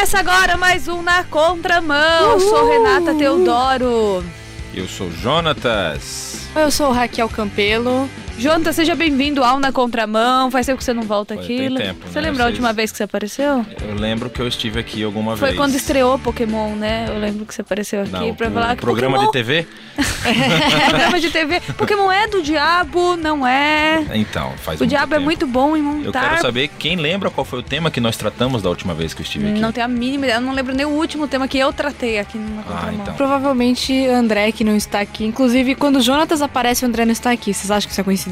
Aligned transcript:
Começa 0.00 0.18
agora 0.18 0.56
mais 0.56 0.88
um 0.88 1.02
Na 1.02 1.24
Contramão. 1.24 2.30
Uhul. 2.30 2.40
Sou 2.40 2.66
Renata 2.66 3.14
Teodoro. 3.14 4.24
Eu 4.74 4.88
sou 4.88 5.10
Jonatas. 5.10 6.48
Eu 6.56 6.70
sou 6.70 6.90
Raquel 6.90 7.28
Campelo. 7.28 8.08
Jonathan, 8.40 8.72
seja 8.72 8.94
bem-vindo 8.94 9.44
ao 9.44 9.60
Na 9.60 9.70
Contramão. 9.70 10.50
Faz 10.50 10.64
tempo 10.64 10.78
que 10.78 10.84
você 10.84 10.94
não 10.94 11.02
volta 11.02 11.34
Foi, 11.34 11.44
aqui. 11.44 11.56
Tem 11.58 11.74
tempo, 11.76 12.08
você 12.08 12.20
né? 12.20 12.28
lembra 12.28 12.44
a 12.44 12.46
última 12.46 12.72
vez 12.72 12.90
que 12.90 12.96
você 12.96 13.02
apareceu? 13.02 13.66
Eu 13.86 13.94
lembro 13.96 14.30
que 14.30 14.40
eu 14.40 14.48
estive 14.48 14.80
aqui 14.80 15.02
alguma 15.04 15.36
Foi 15.36 15.48
vez. 15.48 15.58
quando 15.60 15.74
estreou 15.74 16.18
Pokémon, 16.18 16.74
né? 16.74 17.06
Eu 17.08 17.18
lembro 17.18 17.44
que 17.44 17.54
você 17.54 17.60
apareceu 17.60 18.00
aqui 18.00 18.10
Não, 18.12 18.34
pra 18.34 18.50
falar 18.50 18.76
que 18.76 18.80
programa 18.82 19.18
Pokémon... 19.18 19.30
de 19.30 19.32
TV? 19.32 19.66
programa 20.88 21.20
de 21.20 21.30
TV. 21.30 21.60
Pokémon 21.76 22.10
é 22.10 22.26
do 22.28 22.42
diabo, 22.42 23.16
não 23.16 23.46
é? 23.46 24.06
Então, 24.14 24.52
faz 24.56 24.80
O 24.80 24.84
muito 24.84 24.90
diabo 24.90 25.12
é 25.14 25.16
tempo. 25.18 25.24
muito 25.24 25.46
bom 25.46 25.76
em 25.76 25.82
montar. 25.82 26.06
Eu 26.06 26.12
quero 26.30 26.40
saber 26.42 26.68
quem 26.78 26.96
lembra 26.96 27.30
qual 27.30 27.44
foi 27.44 27.58
o 27.58 27.62
tema 27.62 27.90
que 27.90 28.00
nós 28.00 28.16
tratamos 28.16 28.62
da 28.62 28.70
última 28.70 28.94
vez 28.94 29.12
que 29.12 29.20
eu 29.20 29.24
estive 29.24 29.50
aqui. 29.50 29.60
Não 29.60 29.70
tenho 29.70 29.84
a 29.84 29.88
mínima 29.88 30.24
ideia. 30.24 30.38
Eu 30.38 30.40
não 30.40 30.54
lembro 30.54 30.74
nem 30.74 30.86
o 30.86 30.90
último 30.90 31.28
tema 31.28 31.46
que 31.46 31.58
eu 31.58 31.72
tratei 31.74 32.18
aqui 32.18 32.38
no 32.38 32.60
Ah, 32.60 32.62
Contramão. 32.62 32.94
então. 33.02 33.14
Provavelmente 33.14 34.06
André 34.06 34.50
que 34.50 34.64
não 34.64 34.74
está 34.76 35.00
aqui. 35.00 35.26
Inclusive, 35.26 35.74
quando 35.74 35.96
o 35.96 36.00
Jonatas 36.00 36.40
aparece, 36.40 36.84
o 36.86 36.88
André 36.88 37.04
não 37.04 37.12
está 37.12 37.30
aqui. 37.30 37.52
Vocês 37.52 37.70
acham 37.70 37.86
que 37.86 37.92
isso 37.92 38.00
é 38.00 38.04
coincidência? 38.04 38.29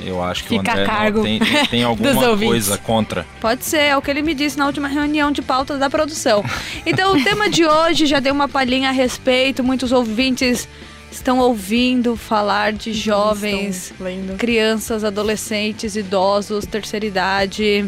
Eu 0.00 0.22
acho 0.22 0.42
que 0.44 0.50
Fica 0.50 0.70
o 0.70 0.72
André 0.72 0.84
a 0.84 0.86
cargo 0.86 1.22
tem, 1.22 1.38
tem- 1.70 1.82
alguma 1.82 2.36
coisa 2.36 2.78
contra. 2.78 3.26
Pode 3.40 3.64
ser, 3.64 3.78
é 3.78 3.96
o 3.96 4.02
que 4.02 4.10
ele 4.10 4.22
me 4.22 4.34
disse 4.34 4.56
na 4.56 4.66
última 4.66 4.88
reunião 4.88 5.30
de 5.30 5.42
pauta 5.42 5.76
da 5.76 5.90
produção. 5.90 6.44
Então, 6.86 7.14
o 7.16 7.22
tema 7.22 7.50
de 7.50 7.66
hoje 7.66 8.06
já 8.06 8.20
deu 8.20 8.32
uma 8.32 8.48
palhinha 8.48 8.88
a 8.88 8.92
respeito, 8.92 9.62
muitos 9.62 9.92
ouvintes 9.92 10.68
estão 11.10 11.38
ouvindo 11.38 12.16
falar 12.16 12.72
de 12.72 12.92
jovens, 12.92 13.92
crianças, 14.38 15.04
adolescentes, 15.04 15.94
idosos, 15.96 16.64
terceira 16.64 17.04
idade, 17.04 17.84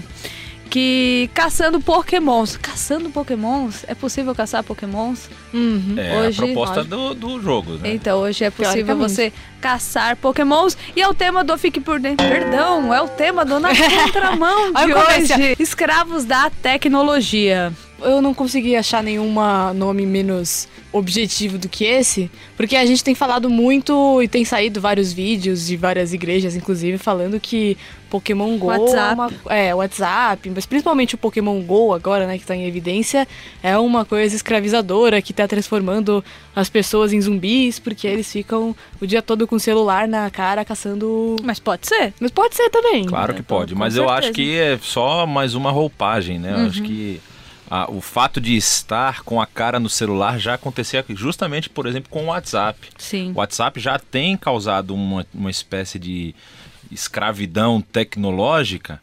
que 0.74 1.30
caçando 1.32 1.80
pokémons. 1.80 2.56
Caçando 2.56 3.08
pokémons? 3.08 3.84
É 3.86 3.94
possível 3.94 4.34
caçar 4.34 4.64
pokémons? 4.64 5.30
Uhum. 5.52 5.94
É 5.96 6.18
Hoje- 6.18 6.42
a 6.42 6.46
proposta 6.46 6.82
do, 6.82 7.14
do 7.14 7.40
jogo, 7.40 7.74
né? 7.74 7.94
Então, 7.94 8.18
hoje 8.18 8.42
é 8.42 8.50
possível 8.50 8.96
você 8.96 9.32
caçar 9.60 10.16
pokémons. 10.16 10.76
E 10.96 11.00
é 11.00 11.06
o 11.06 11.14
tema 11.14 11.44
do 11.44 11.56
Fique 11.56 11.78
Por 11.78 12.00
Dentro. 12.00 12.26
Perdão, 12.26 12.92
é 12.92 13.00
o 13.00 13.06
tema 13.06 13.44
do 13.44 13.60
Na 13.60 13.68
Contramão 13.68 14.72
de 14.74 14.92
hoje. 14.92 15.56
Escravos 15.60 16.24
da 16.24 16.50
tecnologia. 16.50 17.72
Eu 18.04 18.20
não 18.22 18.34
consegui 18.34 18.76
achar 18.76 19.02
nenhum 19.02 19.32
nome 19.74 20.04
menos 20.06 20.68
objetivo 20.92 21.58
do 21.58 21.68
que 21.68 21.84
esse, 21.84 22.30
porque 22.56 22.76
a 22.76 22.86
gente 22.86 23.02
tem 23.02 23.14
falado 23.16 23.50
muito 23.50 24.22
e 24.22 24.28
tem 24.28 24.44
saído 24.44 24.80
vários 24.80 25.12
vídeos 25.12 25.66
de 25.66 25.76
várias 25.76 26.12
igrejas, 26.12 26.54
inclusive, 26.54 26.98
falando 26.98 27.40
que 27.40 27.76
Pokémon 28.08 28.56
Go 28.56 28.66
WhatsApp. 28.68 28.96
é 29.10 29.12
uma 29.14 29.32
é 29.48 29.74
WhatsApp, 29.74 30.50
mas 30.54 30.66
principalmente 30.66 31.16
o 31.16 31.18
Pokémon 31.18 31.60
Go 31.62 31.92
agora, 31.92 32.28
né, 32.28 32.38
que 32.38 32.44
tá 32.46 32.54
em 32.54 32.64
evidência, 32.64 33.26
é 33.60 33.76
uma 33.76 34.04
coisa 34.04 34.36
escravizadora 34.36 35.20
que 35.20 35.32
tá 35.32 35.48
transformando 35.48 36.24
as 36.54 36.70
pessoas 36.70 37.12
em 37.12 37.20
zumbis, 37.20 37.80
porque 37.80 38.06
eles 38.06 38.30
ficam 38.30 38.76
o 39.00 39.06
dia 39.06 39.20
todo 39.20 39.48
com 39.48 39.56
o 39.56 39.60
celular 39.60 40.06
na 40.06 40.30
cara 40.30 40.64
caçando. 40.64 41.34
Mas 41.42 41.58
pode 41.58 41.88
ser. 41.88 42.14
Mas 42.20 42.30
pode 42.30 42.54
ser 42.54 42.70
também. 42.70 43.04
Claro 43.04 43.34
que 43.34 43.42
Com- 43.42 43.46
pode, 43.46 43.72
com 43.72 43.80
mas 43.80 43.96
eu 43.96 44.08
acho 44.08 44.30
que 44.32 44.56
é 44.56 44.78
só 44.80 45.26
mais 45.26 45.56
uma 45.56 45.72
roupagem, 45.72 46.38
né? 46.38 46.52
Eu 46.52 46.66
acho 46.68 46.82
que 46.84 47.20
ah, 47.76 47.90
o 47.90 48.00
fato 48.00 48.40
de 48.40 48.54
estar 48.54 49.24
com 49.24 49.40
a 49.40 49.46
cara 49.46 49.80
no 49.80 49.88
celular 49.88 50.38
já 50.38 50.54
acontecia 50.54 51.04
justamente, 51.08 51.68
por 51.68 51.86
exemplo, 51.86 52.08
com 52.08 52.22
o 52.22 52.26
WhatsApp. 52.26 52.78
Sim. 52.96 53.32
O 53.32 53.38
WhatsApp 53.38 53.80
já 53.80 53.98
tem 53.98 54.36
causado 54.36 54.94
uma, 54.94 55.26
uma 55.34 55.50
espécie 55.50 55.98
de 55.98 56.36
escravidão 56.88 57.80
tecnológica. 57.80 59.02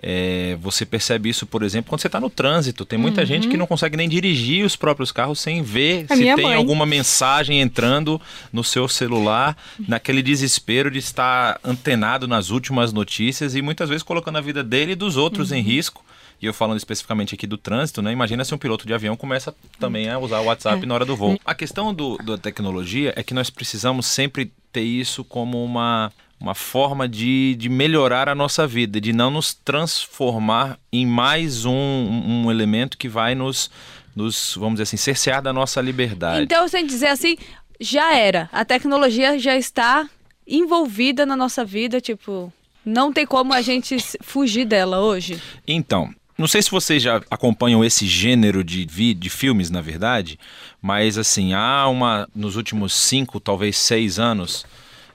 É, 0.00 0.56
você 0.60 0.86
percebe 0.86 1.28
isso, 1.28 1.44
por 1.44 1.62
exemplo, 1.62 1.88
quando 1.90 2.00
você 2.00 2.06
está 2.06 2.20
no 2.20 2.30
trânsito. 2.30 2.84
Tem 2.84 2.98
muita 2.98 3.26
gente 3.26 3.48
que 3.48 3.56
não 3.56 3.66
consegue 3.66 3.96
nem 3.96 4.08
dirigir 4.08 4.64
os 4.64 4.76
próprios 4.76 5.10
carros 5.10 5.40
sem 5.40 5.62
ver 5.62 6.06
A 6.08 6.14
se 6.16 6.22
tem 6.22 6.36
mãe. 6.44 6.54
alguma 6.54 6.86
mensagem 6.86 7.60
entrando 7.60 8.20
no 8.52 8.62
seu 8.62 8.88
celular, 8.88 9.56
naquele 9.88 10.22
desespero 10.22 10.90
de 10.90 10.98
estar 10.98 11.58
antenado 11.64 12.28
nas 12.28 12.50
últimas 12.50 12.92
notícias 12.92 13.56
e 13.56 13.62
muitas 13.62 13.88
vezes 13.88 14.02
colocando 14.02 14.38
a 14.38 14.40
vida 14.40 14.62
dele 14.62 14.92
e 14.92 14.96
dos 14.96 15.16
outros 15.16 15.50
em 15.50 15.62
risco. 15.62 16.04
E 16.40 16.46
eu 16.46 16.54
falando 16.54 16.76
especificamente 16.78 17.34
aqui 17.34 17.48
do 17.48 17.58
trânsito, 17.58 18.00
né? 18.00 18.12
Imagina 18.12 18.44
se 18.44 18.54
um 18.54 18.58
piloto 18.58 18.86
de 18.86 18.94
avião 18.94 19.16
começa 19.16 19.52
também 19.80 20.08
a 20.08 20.20
usar 20.20 20.38
o 20.38 20.44
WhatsApp 20.44 20.86
na 20.86 20.94
hora 20.94 21.04
do 21.04 21.16
voo. 21.16 21.36
A 21.44 21.52
questão 21.52 21.92
do, 21.92 22.16
da 22.18 22.38
tecnologia 22.38 23.12
é 23.16 23.24
que 23.24 23.34
nós 23.34 23.50
precisamos 23.50 24.06
sempre 24.06 24.52
ter 24.72 24.82
isso 24.82 25.24
como 25.24 25.64
uma, 25.64 26.12
uma 26.40 26.54
forma 26.54 27.08
de, 27.08 27.56
de 27.58 27.68
melhorar 27.68 28.28
a 28.28 28.34
nossa 28.34 28.66
vida, 28.66 29.00
de 29.00 29.12
não 29.12 29.30
nos 29.30 29.52
transformar 29.54 30.78
em 30.92 31.04
mais 31.06 31.64
um, 31.64 31.72
um 31.72 32.50
elemento 32.50 32.96
que 32.96 33.08
vai 33.08 33.34
nos, 33.34 33.70
nos, 34.14 34.54
vamos 34.56 34.74
dizer 34.74 34.84
assim, 34.84 34.96
cercear 34.96 35.42
da 35.42 35.52
nossa 35.52 35.80
liberdade. 35.80 36.42
Então, 36.44 36.68
sem 36.68 36.86
dizer 36.86 37.08
assim, 37.08 37.36
já 37.80 38.14
era. 38.14 38.48
A 38.52 38.64
tecnologia 38.64 39.38
já 39.38 39.56
está 39.56 40.08
envolvida 40.46 41.26
na 41.26 41.36
nossa 41.36 41.64
vida, 41.64 42.00
tipo, 42.00 42.52
não 42.84 43.12
tem 43.12 43.26
como 43.26 43.52
a 43.52 43.60
gente 43.60 43.96
fugir 44.22 44.64
dela 44.64 45.00
hoje. 45.00 45.42
Então, 45.66 46.08
não 46.38 46.46
sei 46.46 46.62
se 46.62 46.70
vocês 46.70 47.02
já 47.02 47.20
acompanham 47.30 47.84
esse 47.84 48.06
gênero 48.06 48.62
de, 48.62 48.86
vi- 48.88 49.12
de 49.12 49.28
filmes, 49.28 49.70
na 49.70 49.80
verdade, 49.80 50.38
mas 50.80 51.18
assim, 51.18 51.52
há 51.52 51.88
uma. 51.88 52.28
Nos 52.34 52.54
últimos 52.54 52.94
cinco, 52.94 53.40
talvez 53.40 53.76
seis 53.76 54.20
anos. 54.20 54.64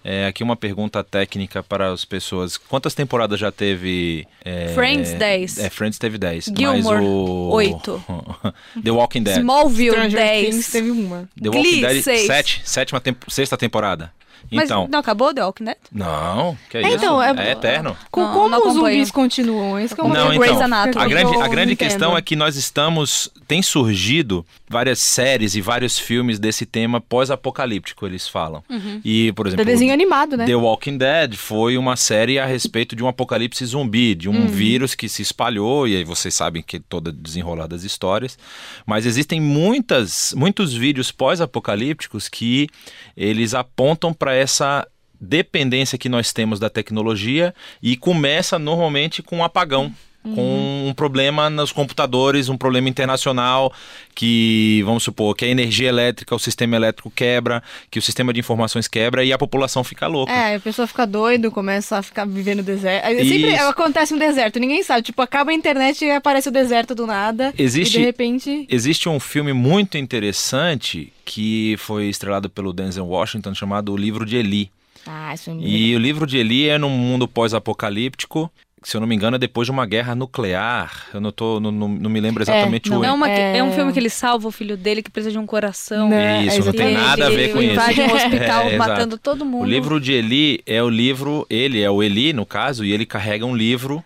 É, 0.03 0.25
aqui 0.27 0.43
uma 0.43 0.55
pergunta 0.55 1.03
técnica 1.03 1.63
para 1.63 1.91
as 1.91 2.03
pessoas. 2.03 2.57
Quantas 2.57 2.93
temporadas 2.93 3.39
já 3.39 3.51
teve. 3.51 4.27
é, 4.43 4.67
Friends, 4.73 5.13
10. 5.13 5.57
É, 5.59 5.69
Friends 5.69 5.97
teve 5.97 6.17
10. 6.17 6.51
Gilmore, 6.57 6.97
mas 6.97 7.05
o... 7.07 7.49
oito. 7.51 8.03
The 8.83 8.91
Walking 8.91 9.23
Dead. 9.23 9.37
Smallville, 9.37 9.91
Stranger 9.91 10.19
10. 10.19 10.49
Things 10.49 10.71
teve 10.71 10.91
uma. 10.91 11.29
The 11.41 11.49
Walking 11.49 11.61
Glee, 11.61 11.81
Dead, 11.81 12.03
seis. 12.03 12.27
sete, 12.27 12.61
sétima 12.65 12.99
temp- 12.99 13.23
sexta 13.29 13.55
temporada. 13.57 14.11
Mas 14.51 14.65
Então. 14.65 14.87
não 14.91 14.99
acabou 14.99 15.33
The 15.33 15.43
Walking 15.43 15.63
Dead? 15.65 15.77
Não, 15.91 16.57
que 16.69 16.77
é, 16.77 16.81
É, 16.83 16.87
isso? 16.87 16.97
então, 16.97 17.21
é, 17.21 17.31
é- 17.37 17.51
eterno. 17.51 17.97
Com, 18.11 18.21
Não, 18.21 18.33
como 18.33 18.49
não 18.49 18.67
os 18.67 18.73
zumbis 18.73 19.09
continuam? 19.11 19.79
Isso 19.79 19.95
que 19.95 20.01
é 20.01 20.03
uma 20.03 20.13
Não, 20.13 20.33
então, 20.33 20.61
Anatomy. 20.61 21.03
a 21.05 21.07
grande, 21.07 21.37
a 21.41 21.47
grande 21.47 21.75
questão 21.75 22.15
é 22.17 22.21
que 22.21 22.35
nós 22.35 22.55
estamos. 22.55 23.29
Tem 23.47 23.61
surgido 23.61 24.45
várias 24.69 24.99
séries 24.99 25.55
e 25.55 25.61
vários 25.61 25.99
filmes 25.99 26.39
desse 26.39 26.65
tema 26.65 26.99
pós-apocalíptico, 27.01 28.05
eles 28.05 28.27
falam. 28.27 28.63
E, 29.03 29.31
por 29.33 29.45
É 29.45 29.49
exemplo. 29.49 29.65
desenho 29.65 29.93
animado, 29.93 30.37
né? 30.37 30.45
The 30.45 30.55
Walking 30.55 30.97
Dead 30.97 31.35
foi 31.35 31.77
uma 31.77 31.95
série 31.95 32.39
a 32.39 32.45
respeito 32.45 32.95
de 32.95 33.03
um 33.03 33.07
apocalipse 33.07 33.63
zumbi, 33.65 34.15
de 34.15 34.29
um 34.29 34.47
vírus 34.47 34.95
que 34.95 35.07
se 35.09 35.21
espalhou, 35.21 35.87
e 35.87 35.95
aí 35.95 36.03
vocês 36.03 36.33
sabem 36.33 36.63
que 36.63 36.79
toda 36.79 37.11
desenrolada 37.11 37.75
as 37.75 37.83
histórias. 37.83 38.37
Mas 38.85 39.05
existem 39.05 39.39
muitas, 39.41 40.33
muitos 40.35 40.73
vídeos 40.73 41.11
pós-apocalípticos 41.11 42.27
que 42.27 42.67
eles 43.15 43.53
apontam 43.53 44.13
para 44.13 44.32
essa 44.33 44.87
dependência 45.19 45.97
que 45.97 46.09
nós 46.09 46.33
temos 46.33 46.59
da 46.59 46.69
tecnologia 46.69 47.53
e 47.81 47.95
começa 47.95 48.59
normalmente 48.59 49.23
com 49.23 49.37
um 49.37 49.43
apagão. 49.43 49.93
Com 50.23 50.87
um 50.87 50.93
problema 50.93 51.49
nos 51.49 51.71
computadores, 51.71 52.47
um 52.49 52.55
problema 52.57 52.87
internacional, 52.87 53.73
que, 54.15 54.81
vamos 54.85 55.03
supor, 55.03 55.35
que 55.35 55.43
a 55.43 55.47
energia 55.47 55.89
elétrica, 55.89 56.33
o 56.33 56.39
sistema 56.39 56.75
elétrico 56.75 57.11
quebra, 57.11 57.61
que 57.91 57.99
o 57.99 58.01
sistema 58.01 58.31
de 58.31 58.39
informações 58.39 58.87
quebra 58.87 59.23
e 59.25 59.33
a 59.33 59.37
população 59.37 59.83
fica 59.83 60.07
louca. 60.07 60.31
É, 60.31 60.55
a 60.55 60.59
pessoa 60.59 60.87
fica 60.87 61.05
doido, 61.05 61.51
começa 61.51 61.97
a 61.97 62.01
ficar 62.01 62.25
vivendo 62.25 62.57
no 62.59 62.63
deserto. 62.63 63.05
Aí 63.05 63.17
Sempre 63.27 63.53
Isso. 63.53 63.63
acontece 63.63 64.13
um 64.13 64.17
deserto, 64.17 64.59
ninguém 64.59 64.81
sabe. 64.83 65.01
Tipo, 65.01 65.21
acaba 65.21 65.51
a 65.51 65.53
internet 65.53 66.03
e 66.05 66.11
aparece 66.11 66.49
o 66.49 66.51
deserto 66.51 66.93
do 66.95 67.05
nada. 67.05 67.53
Existe- 67.57 67.95
E 67.97 67.99
de 67.99 68.05
repente. 68.05 68.65
Existe 68.69 69.09
um 69.09 69.19
filme 69.19 69.51
muito 69.53 69.97
interessante 69.97 71.11
que 71.25 71.75
foi 71.79 72.07
estrelado 72.09 72.49
pelo 72.49 72.71
Denzel 72.73 73.05
Washington 73.07 73.53
chamado 73.53 73.91
O 73.93 73.97
Livro 73.97 74.25
de 74.25 74.35
Eli. 74.37 74.71
Ah, 75.05 75.33
isso 75.33 75.49
é 75.49 75.53
E 75.59 75.95
o 75.95 75.99
livro 75.99 76.25
de 76.25 76.37
Eli 76.37 76.69
é 76.69 76.77
num 76.77 76.89
mundo 76.89 77.27
pós-apocalíptico, 77.27 78.49
se 78.83 78.95
eu 78.97 79.01
não 79.01 79.07
me 79.07 79.15
engano, 79.15 79.35
é 79.35 79.39
depois 79.39 79.65
de 79.65 79.71
uma 79.71 79.85
guerra 79.85 80.13
nuclear. 80.15 81.07
Eu 81.13 81.21
não, 81.21 81.31
tô, 81.31 81.59
não, 81.59 81.71
não, 81.71 81.87
não 81.87 82.09
me 82.09 82.19
lembro 82.19 82.43
exatamente 82.43 82.89
não, 82.89 82.99
o 82.99 83.03
É, 83.05 83.11
uma, 83.11 83.29
É- 83.29 83.57
é 83.57 83.63
um 83.63 83.71
filme 83.71 83.91
que 83.93 83.99
ele 83.99 84.09
salva 84.09 84.47
o 84.47 84.51
filho 84.51 84.75
dele 84.77 85.01
que 85.01 85.09
precisa 85.09 85.31
de 85.31 85.37
um 85.37 85.45
coração. 85.45 86.09
Não, 86.09 86.41
Isso, 86.43 86.63
não 86.65 86.71
tem 86.73 86.93
nada 86.93 87.27
a 87.27 87.29
ver 87.29 87.51
com 87.53 87.59
ele 87.59 87.73
isso. 87.73 87.73
invade 87.73 88.01
um 88.01 88.05
hospital 88.15 88.61
É, 88.63 88.75
exato. 88.75 88.89
matando 88.89 89.17
todo 89.17 89.45
mundo. 89.45 89.63
O 89.63 89.67
livro 89.69 89.99
de 89.99 90.11
Eli 90.13 90.61
é 90.65 90.81
o 90.83 90.89
livro, 90.89 91.45
ele 91.49 91.81
é 91.81 91.89
o 91.89 92.03
Eli, 92.03 92.33
no 92.33 92.45
caso, 92.45 92.83
e 92.83 92.91
ele 92.91 93.05
carrega 93.05 93.45
um 93.45 93.55
livro. 93.55 94.03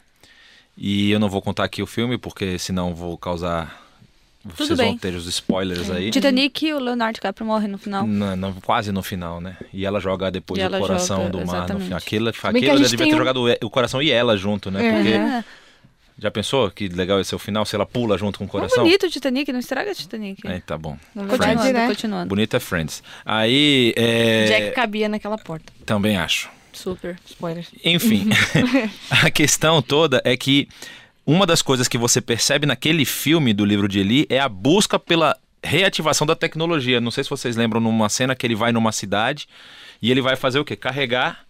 E 0.77 1.09
eu 1.11 1.19
não 1.19 1.27
vou 1.29 1.41
contar 1.41 1.63
aqui 1.63 1.81
o 1.81 1.87
filme, 1.87 2.17
porque 2.17 2.59
senão 2.59 2.93
vou 2.93 3.17
causar. 3.17 3.86
Tudo 4.55 4.67
vocês 4.67 4.77
bem. 4.79 4.89
vão 4.89 4.97
ter 4.97 5.13
os 5.15 5.25
spoilers 5.27 5.89
aí. 5.89 6.11
Titanic, 6.11 6.71
o 6.73 6.79
Leonardo 6.79 7.15
DiCaprio 7.15 7.45
morre 7.45 7.67
no 7.67 7.77
final. 7.77 8.05
Não, 8.05 8.35
não, 8.35 8.53
quase 8.53 8.91
no 8.91 9.01
final, 9.03 9.39
né? 9.41 9.57
E 9.73 9.85
ela 9.85 9.99
joga 9.99 10.29
depois 10.31 10.61
E 10.61 10.65
o 10.65 10.69
coração 10.79 11.17
joga, 11.17 11.29
do 11.29 11.37
mar 11.39 11.45
no 11.45 11.53
exatamente. 11.55 11.83
final. 11.85 11.97
Aquilo, 11.97 12.29
aquilo 12.29 12.79
devia 12.87 13.05
ter 13.07 13.13
um- 13.13 13.17
jogado 13.17 13.45
o- 13.45 13.65
o 13.65 13.69
coração 13.69 14.01
e 14.01 14.11
ela 14.11 14.37
junto, 14.37 14.69
né? 14.71 14.85
É. 14.87 14.91
Porque 14.93 15.09
É. 15.13 15.43
já 16.19 16.31
pensou 16.31 16.71
que 16.71 16.87
legal 16.87 17.19
esse 17.19 17.33
é 17.33 17.35
o 17.35 17.39
final, 17.39 17.65
se 17.65 17.75
ela 17.75 17.85
pula 17.85 18.17
junto 18.17 18.39
com 18.39 18.45
o 18.45 18.47
É 18.47 18.51
coração? 18.51 18.83
bonito 18.83 19.05
o 19.05 19.09
Titanic, 19.09 19.51
não 19.51 19.59
estraga 19.59 19.93
Titanic. 19.93 20.45
É, 20.47 20.59
tá 20.59 20.77
bom. 20.77 20.97
Na 21.13 21.25
Continuando, 21.25 21.73
né? 21.73 21.87
continuando. 21.87 22.29
Bonito 22.29 22.55
é 22.55 22.59
Friends. 22.59 23.03
Aí, 23.25 23.93
é, 23.95 24.45
Jack 24.45 24.71
cabia 24.75 25.07
naquela 25.09 25.37
porta. 25.37 25.71
também 25.85 26.17
acho. 26.17 26.49
Super. 26.73 27.17
Spoiler. 27.25 27.65
Enfim, 27.83 28.29
a 29.09 29.31
questão 29.31 29.81
toda 29.81 30.21
é 30.23 30.37
que 30.37 30.67
uma 31.27 31.45
das 31.45 31.61
coisas 31.61 31.89
que 31.89 31.97
você 31.97 32.21
percebe 32.21 32.65
naquele 32.65 33.03
filme 33.03 33.53
do 33.53 33.65
livro 33.65 33.89
de 33.89 33.99
Eli 33.99 34.25
é 34.29 34.39
a 34.39 34.47
busca 34.47 34.97
pela 34.97 35.37
reativação 35.61 36.25
da 36.25 36.37
tecnologia. 36.37 37.01
Não 37.01 37.11
sei 37.11 37.25
se 37.25 37.29
vocês 37.29 37.57
lembram 37.57 37.81
numa 37.81 38.07
cena 38.07 38.33
que 38.33 38.47
ele 38.47 38.55
vai 38.55 38.71
numa 38.71 38.93
cidade 38.93 39.45
e 40.01 40.09
ele 40.09 40.21
vai 40.21 40.37
fazer 40.37 40.57
o 40.57 40.63
quê? 40.63 40.77
Carregar 40.77 41.45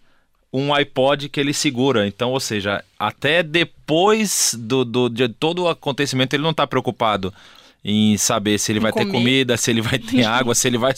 um 0.52 0.74
iPod 0.74 1.28
que 1.28 1.38
ele 1.38 1.54
segura. 1.54 2.08
Então, 2.08 2.32
ou 2.32 2.40
seja, 2.40 2.84
até 2.98 3.40
depois 3.40 4.56
do, 4.58 4.84
do 4.84 5.08
de 5.08 5.28
todo 5.28 5.62
o 5.62 5.68
acontecimento, 5.68 6.34
ele 6.34 6.42
não 6.42 6.50
está 6.50 6.66
preocupado 6.66 7.32
em 7.84 8.16
saber 8.16 8.58
se 8.58 8.72
ele 8.72 8.80
vai 8.80 8.92
ter 8.92 9.06
comer. 9.06 9.12
comida, 9.12 9.56
se 9.56 9.70
ele 9.70 9.80
vai 9.80 10.00
ter 10.00 10.24
água, 10.26 10.56
se 10.56 10.66
ele 10.66 10.78
vai 10.78 10.92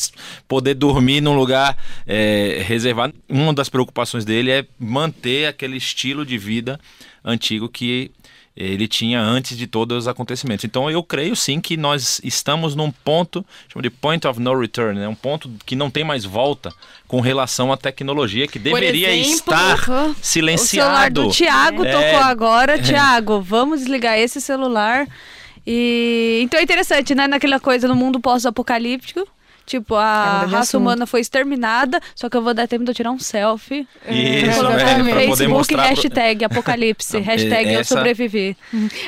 poder 0.49 0.73
dormir 0.73 1.21
num 1.21 1.37
lugar 1.37 1.77
é, 2.07 2.63
reservado. 2.67 3.13
Uma 3.29 3.53
das 3.53 3.69
preocupações 3.69 4.25
dele 4.25 4.51
é 4.51 4.67
manter 4.79 5.49
aquele 5.49 5.77
estilo 5.77 6.25
de 6.25 6.39
vida 6.39 6.81
antigo 7.23 7.69
que 7.69 8.11
ele 8.57 8.87
tinha 8.89 9.21
antes 9.21 9.57
de 9.57 9.67
todos 9.67 9.97
os 9.97 10.09
acontecimentos. 10.09 10.65
Então 10.65 10.91
eu 10.91 11.03
creio 11.03 11.35
sim 11.37 11.61
que 11.61 11.77
nós 11.77 12.21
estamos 12.25 12.75
num 12.75 12.91
ponto, 12.91 13.45
chama 13.73 13.83
de 13.83 13.91
point 13.91 14.27
of 14.27 14.41
no 14.41 14.59
return, 14.59 14.99
né? 14.99 15.09
um 15.09 15.15
ponto 15.15 15.51
que 15.65 15.75
não 15.77 15.91
tem 15.91 16.05
mais 16.05 16.25
volta 16.25 16.73
com 17.09 17.21
relação 17.21 17.73
à 17.73 17.77
tecnologia 17.77 18.47
que 18.47 18.59
deveria 18.59 19.15
exemplo, 19.17 19.35
estar 19.35 19.89
Uhum. 19.89 20.11
O 20.11 20.15
celular 20.15 20.17
silenciado. 20.23 21.23
do 21.25 21.31
Thiago 21.31 21.85
É. 21.85 21.93
tocou 21.93 22.21
agora. 22.27 22.79
Thiago, 22.79 23.41
vamos 23.41 23.81
desligar 23.81 24.19
esse 24.19 24.41
celular. 24.41 25.07
E 25.67 26.41
então 26.43 26.59
é 26.59 26.63
interessante, 26.63 27.15
né? 27.15 27.27
Naquela 27.27 27.61
coisa 27.61 27.87
no 27.87 27.95
mundo 27.95 28.19
pós-apocalíptico. 28.21 29.27
Tipo, 29.71 29.95
É, 29.95 29.99
a 29.99 30.41
raça 30.47 30.57
assunto. 30.59 30.81
humana 30.81 31.07
foi 31.07 31.21
exterminada, 31.21 32.01
só 32.13 32.29
que 32.29 32.37
eu 32.37 32.43
vou 32.43 32.53
dar 32.53 32.67
tempo 32.67 32.83
de 32.83 32.91
eu 32.91 32.95
tirar 32.95 33.13
um 33.13 33.21
selfie. 33.21 33.87
Isso, 34.09 34.57
colocar 34.57 34.81
é, 34.81 34.99
no 34.99 35.05
Facebook, 35.05 35.47
mostrar 35.47 35.77
pro- 35.83 35.89
hashtag 35.91 36.45
apocalipse, 36.45 37.19
hashtag 37.23 37.73
eu 37.75 37.81
essa- 37.81 37.95
sobrevivi. 37.95 38.57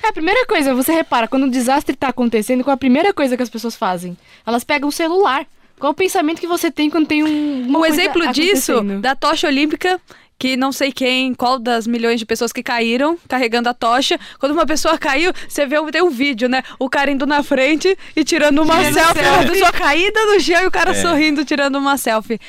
É 0.04 0.08
a 0.08 0.12
primeira 0.12 0.46
coisa, 0.46 0.72
você 0.72 0.92
repara, 0.92 1.26
quando 1.26 1.46
um 1.46 1.50
desastre 1.50 1.96
tá 1.96 2.08
acontecendo, 2.10 2.62
qual 2.62 2.74
a 2.74 2.76
primeira 2.76 3.12
coisa 3.12 3.36
que 3.36 3.42
as 3.42 3.50
pessoas 3.50 3.74
fazem? 3.74 4.16
Elas 4.46 4.62
pegam 4.62 4.88
o 4.88 4.92
celular. 4.92 5.44
Qual 5.80 5.90
o 5.90 5.94
pensamento 5.96 6.38
que 6.40 6.46
você 6.46 6.70
tem 6.70 6.88
quando 6.88 7.08
tem 7.08 7.24
um. 7.24 7.76
Um 7.76 7.84
exemplo 7.84 8.32
disso, 8.32 8.80
da 9.00 9.16
tocha 9.16 9.48
olímpica, 9.48 10.00
que 10.42 10.56
não 10.56 10.72
sei 10.72 10.90
quem, 10.90 11.32
qual 11.34 11.56
das 11.56 11.86
milhões 11.86 12.18
de 12.18 12.26
pessoas 12.26 12.52
que 12.52 12.64
caíram 12.64 13.16
carregando 13.28 13.68
a 13.68 13.72
tocha. 13.74 14.18
Quando 14.40 14.50
uma 14.50 14.66
pessoa 14.66 14.98
caiu, 14.98 15.32
você 15.48 15.64
vê 15.66 15.76
tem 15.92 16.02
um 16.02 16.10
vídeo, 16.10 16.48
né? 16.48 16.64
O 16.80 16.90
cara 16.90 17.12
indo 17.12 17.24
na 17.24 17.44
frente 17.44 17.96
e 18.16 18.24
tirando 18.24 18.60
uma 18.60 18.74
selfie. 18.82 19.20
selfie. 19.20 19.20
A 19.20 19.48
pessoa 19.48 19.70
caída 19.72 20.20
no 20.26 20.40
chão 20.40 20.60
e 20.64 20.66
o 20.66 20.70
cara 20.72 20.90
É. 20.90 20.94
sorrindo, 20.94 21.44
tirando 21.44 21.76
uma 21.76 21.96
selfie. 21.96 22.40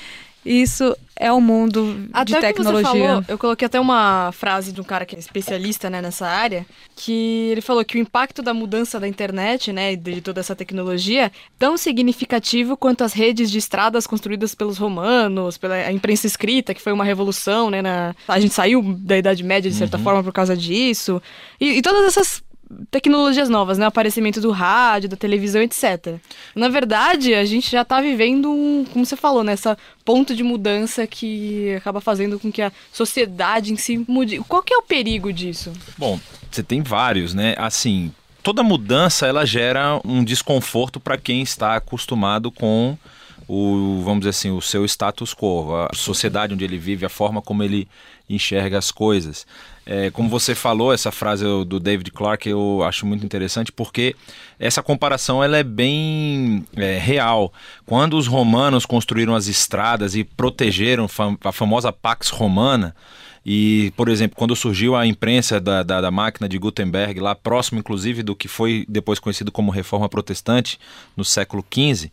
Isso 0.44 0.98
é 1.24 1.32
o 1.32 1.40
mundo 1.40 2.10
Até 2.12 2.34
de 2.34 2.42
tecnologia. 2.42 2.92
você 2.92 3.00
falou, 3.00 3.26
eu 3.30 3.38
coloquei 3.38 3.66
até 3.66 3.80
uma 3.80 4.30
frase 4.34 4.74
de 4.74 4.82
um 4.82 4.84
cara 4.84 5.06
que 5.06 5.16
é 5.16 5.20
especialista 5.20 5.90
né, 5.90 6.02
nessa 6.02 6.28
área, 6.28 6.66
que 6.98 7.48
ele 7.50 7.62
falou 7.62 7.86
que 7.86 7.98
o 7.98 8.02
impacto 8.02 8.42
da 8.42 8.54
mudança 8.54 9.00
da 9.00 9.08
internet, 9.08 9.72
né, 9.72 9.94
e 9.94 9.96
de 9.96 10.20
toda 10.20 10.42
essa 10.42 10.54
tecnologia, 10.54 11.28
é 11.28 11.32
tão 11.58 11.78
significativo 11.78 12.76
quanto 12.76 13.06
as 13.06 13.14
redes 13.14 13.50
de 13.50 13.58
estradas 13.58 14.06
construídas 14.06 14.54
pelos 14.54 14.78
romanos, 14.78 15.58
pela 15.58 15.90
imprensa 15.94 16.28
escrita, 16.28 16.74
que 16.74 16.82
foi 16.82 16.92
uma 16.92 17.06
revolução, 17.06 17.70
né, 17.70 17.82
na... 17.82 18.14
a 18.28 18.38
gente 18.38 18.54
saiu 18.54 18.84
da 19.00 19.18
Idade 19.18 19.44
Média 19.44 19.72
de 19.72 19.78
certa 19.78 19.98
forma 19.98 20.22
por 20.22 20.34
causa 20.34 20.58
disso, 20.58 21.22
e, 21.58 21.78
e 21.78 21.82
todas 21.82 22.04
essas 22.04 22.44
tecnologias 22.92 23.50
novas, 23.50 23.78
né, 23.78 23.86
o 23.86 23.88
aparecimento 23.88 24.42
do 24.42 24.52
rádio, 24.52 25.10
da 25.10 25.18
televisão, 25.18 25.62
etc. 25.62 26.16
Na 26.56 26.70
verdade, 26.70 27.34
a 27.34 27.46
gente 27.46 27.72
já 27.72 27.84
tá 27.84 28.02
vivendo 28.02 28.52
um, 28.52 28.86
como 28.92 29.06
você 29.06 29.16
falou, 29.16 29.44
nessa 29.44 29.78
ponto 30.06 30.36
de 30.36 30.44
mudança 30.44 31.08
que 31.08 31.74
acaba 31.76 32.02
fazendo 32.02 32.40
com 32.40 32.52
que 32.52 32.62
a 32.62 32.72
sociedade 32.92 33.72
em 33.72 33.78
si 33.78 34.04
mude. 34.08 34.40
Qual 34.48 34.62
que 34.62 34.74
é 34.74 34.78
o 34.78 34.82
perigo 34.82 35.32
disso? 35.32 35.72
Bom, 35.98 36.20
você 36.52 36.62
tem 36.62 36.82
vários, 36.82 37.34
né? 37.34 37.56
Assim, 37.58 38.12
toda 38.42 38.62
mudança 38.62 39.26
ela 39.26 39.46
gera 39.46 40.00
um 40.04 40.24
desconforto 40.24 41.00
para 41.00 41.18
quem 41.18 41.42
está 41.42 41.76
acostumado 41.76 42.52
com 42.52 42.98
o, 43.48 44.02
vamos 44.04 44.20
dizer 44.20 44.32
assim, 44.32 44.52
o 44.52 44.62
seu 44.62 44.86
status 44.86 45.34
quo, 45.34 45.76
a 45.76 45.96
sociedade 45.96 46.54
onde 46.54 46.64
ele 46.64 46.78
vive, 46.78 47.06
a 47.06 47.10
forma 47.10 47.42
como 47.42 47.64
ele 47.64 47.88
enxerga 48.30 48.78
as 48.78 48.92
coisas. 48.92 49.46
É, 49.86 50.10
como 50.12 50.30
você 50.30 50.56
falou, 50.56 50.94
essa 50.94 51.12
frase 51.12 51.44
do 51.44 51.80
David 51.80 52.10
Clarke 52.12 52.50
eu 52.50 52.82
acho 52.84 53.06
muito 53.06 53.26
interessante 53.26 53.72
porque 53.72 54.16
essa 54.58 54.82
comparação 54.82 55.44
ela 55.44 55.58
é 55.58 55.64
bem 55.64 56.66
é, 56.76 56.98
real. 56.98 57.52
Quando 57.86 58.18
os 58.18 58.28
romanos 58.28 58.86
construíram 58.86 59.36
as 59.36 59.48
estradas 59.48 60.16
e 60.16 60.24
protegeram 60.24 61.08
a 61.44 61.52
famosa 61.52 61.92
Pax 61.92 62.30
Romana, 62.30 62.96
e, 63.46 63.92
por 63.98 64.08
exemplo, 64.08 64.38
quando 64.38 64.56
surgiu 64.56 64.96
a 64.96 65.06
imprensa 65.06 65.60
da, 65.60 65.84
da, 65.84 66.00
da 66.00 66.10
máquina 66.12 66.48
de 66.48 66.58
Gutenberg, 66.58 67.20
lá 67.20 67.36
próximo, 67.36 67.80
inclusive, 67.80 68.24
do 68.24 68.36
que 68.36 68.48
foi 68.48 68.86
depois 68.88 69.20
conhecido 69.20 69.52
como 69.52 69.72
Reforma 69.72 70.08
Protestante, 70.08 70.80
no 71.16 71.26
século 71.26 71.64
XV, 71.70 72.10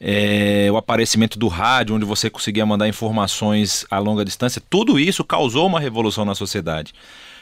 é, 0.00 0.68
o 0.70 0.76
aparecimento 0.76 1.38
do 1.38 1.48
rádio, 1.48 1.94
onde 1.96 2.04
você 2.04 2.28
conseguia 2.28 2.66
mandar 2.66 2.88
informações 2.88 3.84
a 3.90 3.98
longa 3.98 4.24
distância, 4.24 4.62
tudo 4.68 4.98
isso 4.98 5.24
causou 5.24 5.66
uma 5.66 5.80
revolução 5.80 6.24
na 6.24 6.34
sociedade. 6.34 6.92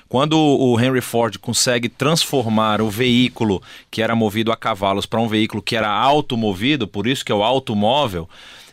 Quando 0.09 0.39
o 0.39 0.79
Henry 0.79 1.01
Ford 1.01 1.39
consegue 1.39 1.89
transformar 1.89 2.81
o 2.83 2.91
veículo 2.91 3.63
que 3.91 4.03
era 4.03 4.15
movido 4.15 4.53
a 4.53 4.57
cavalos 4.57 5.07
para 5.07 5.21
um 5.21 5.27
veículo 5.27 5.63
que 5.63 5.75
era 5.75 5.89
automovido, 5.89 6.87
por 6.87 7.07
isso 7.07 7.25
que 7.25 7.33
é 7.33 7.35
o 7.35 7.43
automóvel, 7.43 8.29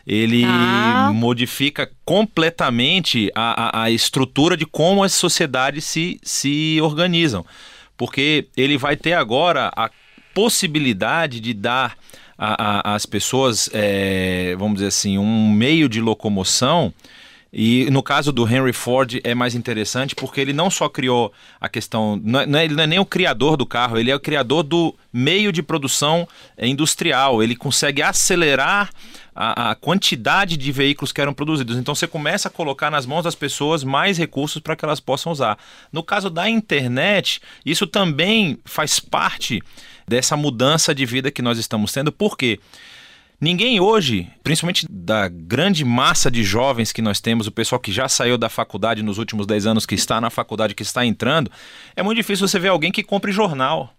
ele 0.06 0.44
Ah. 0.44 1.10
modifica 1.14 1.90
completamente 2.04 3.30
a, 3.34 3.80
a, 3.80 3.82
a 3.84 3.90
estrutura 3.90 4.56
de 4.56 4.66
como 4.66 5.02
as 5.02 5.12
sociedades 5.14 5.84
se, 5.84 6.20
se 6.22 6.78
organizam. 6.82 7.44
Porque 7.96 8.48
ele 8.56 8.76
vai 8.76 8.96
ter 8.96 9.14
agora 9.14 9.70
a 9.76 9.90
possibilidade 10.34 11.40
de 11.40 11.54
dar 11.54 11.96
a- 12.44 12.90
a- 12.90 12.94
às 12.96 13.06
pessoas, 13.06 13.70
é, 13.72 14.56
vamos 14.58 14.74
dizer 14.74 14.88
assim, 14.88 15.16
um 15.16 15.50
meio 15.52 15.88
de 15.88 16.00
locomoção. 16.00 16.92
E 17.54 17.86
no 17.90 18.02
caso 18.02 18.32
do 18.32 18.48
Henry 18.48 18.72
Ford 18.72 19.20
é 19.22 19.34
mais 19.34 19.54
interessante 19.54 20.14
porque 20.14 20.40
ele 20.40 20.54
não 20.54 20.70
só 20.70 20.88
criou 20.88 21.30
a 21.60 21.68
questão. 21.68 22.18
Não 22.24 22.40
é, 22.40 22.46
não 22.46 22.58
é- 22.58 22.64
ele 22.64 22.74
não 22.74 22.82
é 22.82 22.86
nem 22.86 22.98
o 22.98 23.04
criador 23.04 23.58
do 23.58 23.66
carro, 23.66 23.98
ele 23.98 24.10
é 24.10 24.16
o 24.16 24.20
criador 24.20 24.62
do 24.62 24.94
meio 25.12 25.52
de 25.52 25.62
produção 25.62 26.26
é, 26.56 26.66
industrial. 26.66 27.42
Ele 27.42 27.54
consegue 27.54 28.00
acelerar 28.00 28.90
a, 29.36 29.70
a 29.70 29.74
quantidade 29.74 30.56
de 30.56 30.72
veículos 30.72 31.12
que 31.12 31.20
eram 31.20 31.34
produzidos. 31.34 31.76
Então 31.76 31.94
você 31.94 32.06
começa 32.06 32.48
a 32.48 32.50
colocar 32.50 32.90
nas 32.90 33.04
mãos 33.04 33.22
das 33.24 33.34
pessoas 33.34 33.84
mais 33.84 34.16
recursos 34.16 34.60
para 34.62 34.74
que 34.74 34.84
elas 34.84 34.98
possam 34.98 35.30
usar. 35.30 35.58
No 35.92 36.02
caso 36.02 36.30
da 36.30 36.48
internet, 36.48 37.40
isso 37.66 37.86
também 37.86 38.58
faz 38.64 38.98
parte 38.98 39.62
dessa 40.06 40.36
mudança 40.36 40.94
de 40.94 41.06
vida 41.06 41.30
que 41.30 41.42
nós 41.42 41.58
estamos 41.58 41.92
tendo. 41.92 42.12
Por 42.12 42.36
quê? 42.36 42.58
Ninguém 43.40 43.80
hoje, 43.80 44.30
principalmente 44.44 44.86
da 44.88 45.26
grande 45.26 45.84
massa 45.84 46.30
de 46.30 46.44
jovens 46.44 46.92
que 46.92 47.02
nós 47.02 47.20
temos, 47.20 47.48
o 47.48 47.50
pessoal 47.50 47.80
que 47.80 47.90
já 47.90 48.08
saiu 48.08 48.38
da 48.38 48.48
faculdade 48.48 49.02
nos 49.02 49.18
últimos 49.18 49.46
10 49.46 49.66
anos, 49.66 49.84
que 49.84 49.96
está 49.96 50.20
na 50.20 50.30
faculdade, 50.30 50.76
que 50.76 50.82
está 50.82 51.04
entrando, 51.04 51.50
é 51.96 52.04
muito 52.04 52.18
difícil 52.18 52.46
você 52.46 52.58
ver 52.60 52.68
alguém 52.68 52.92
que 52.92 53.02
compre 53.02 53.32
jornal. 53.32 53.92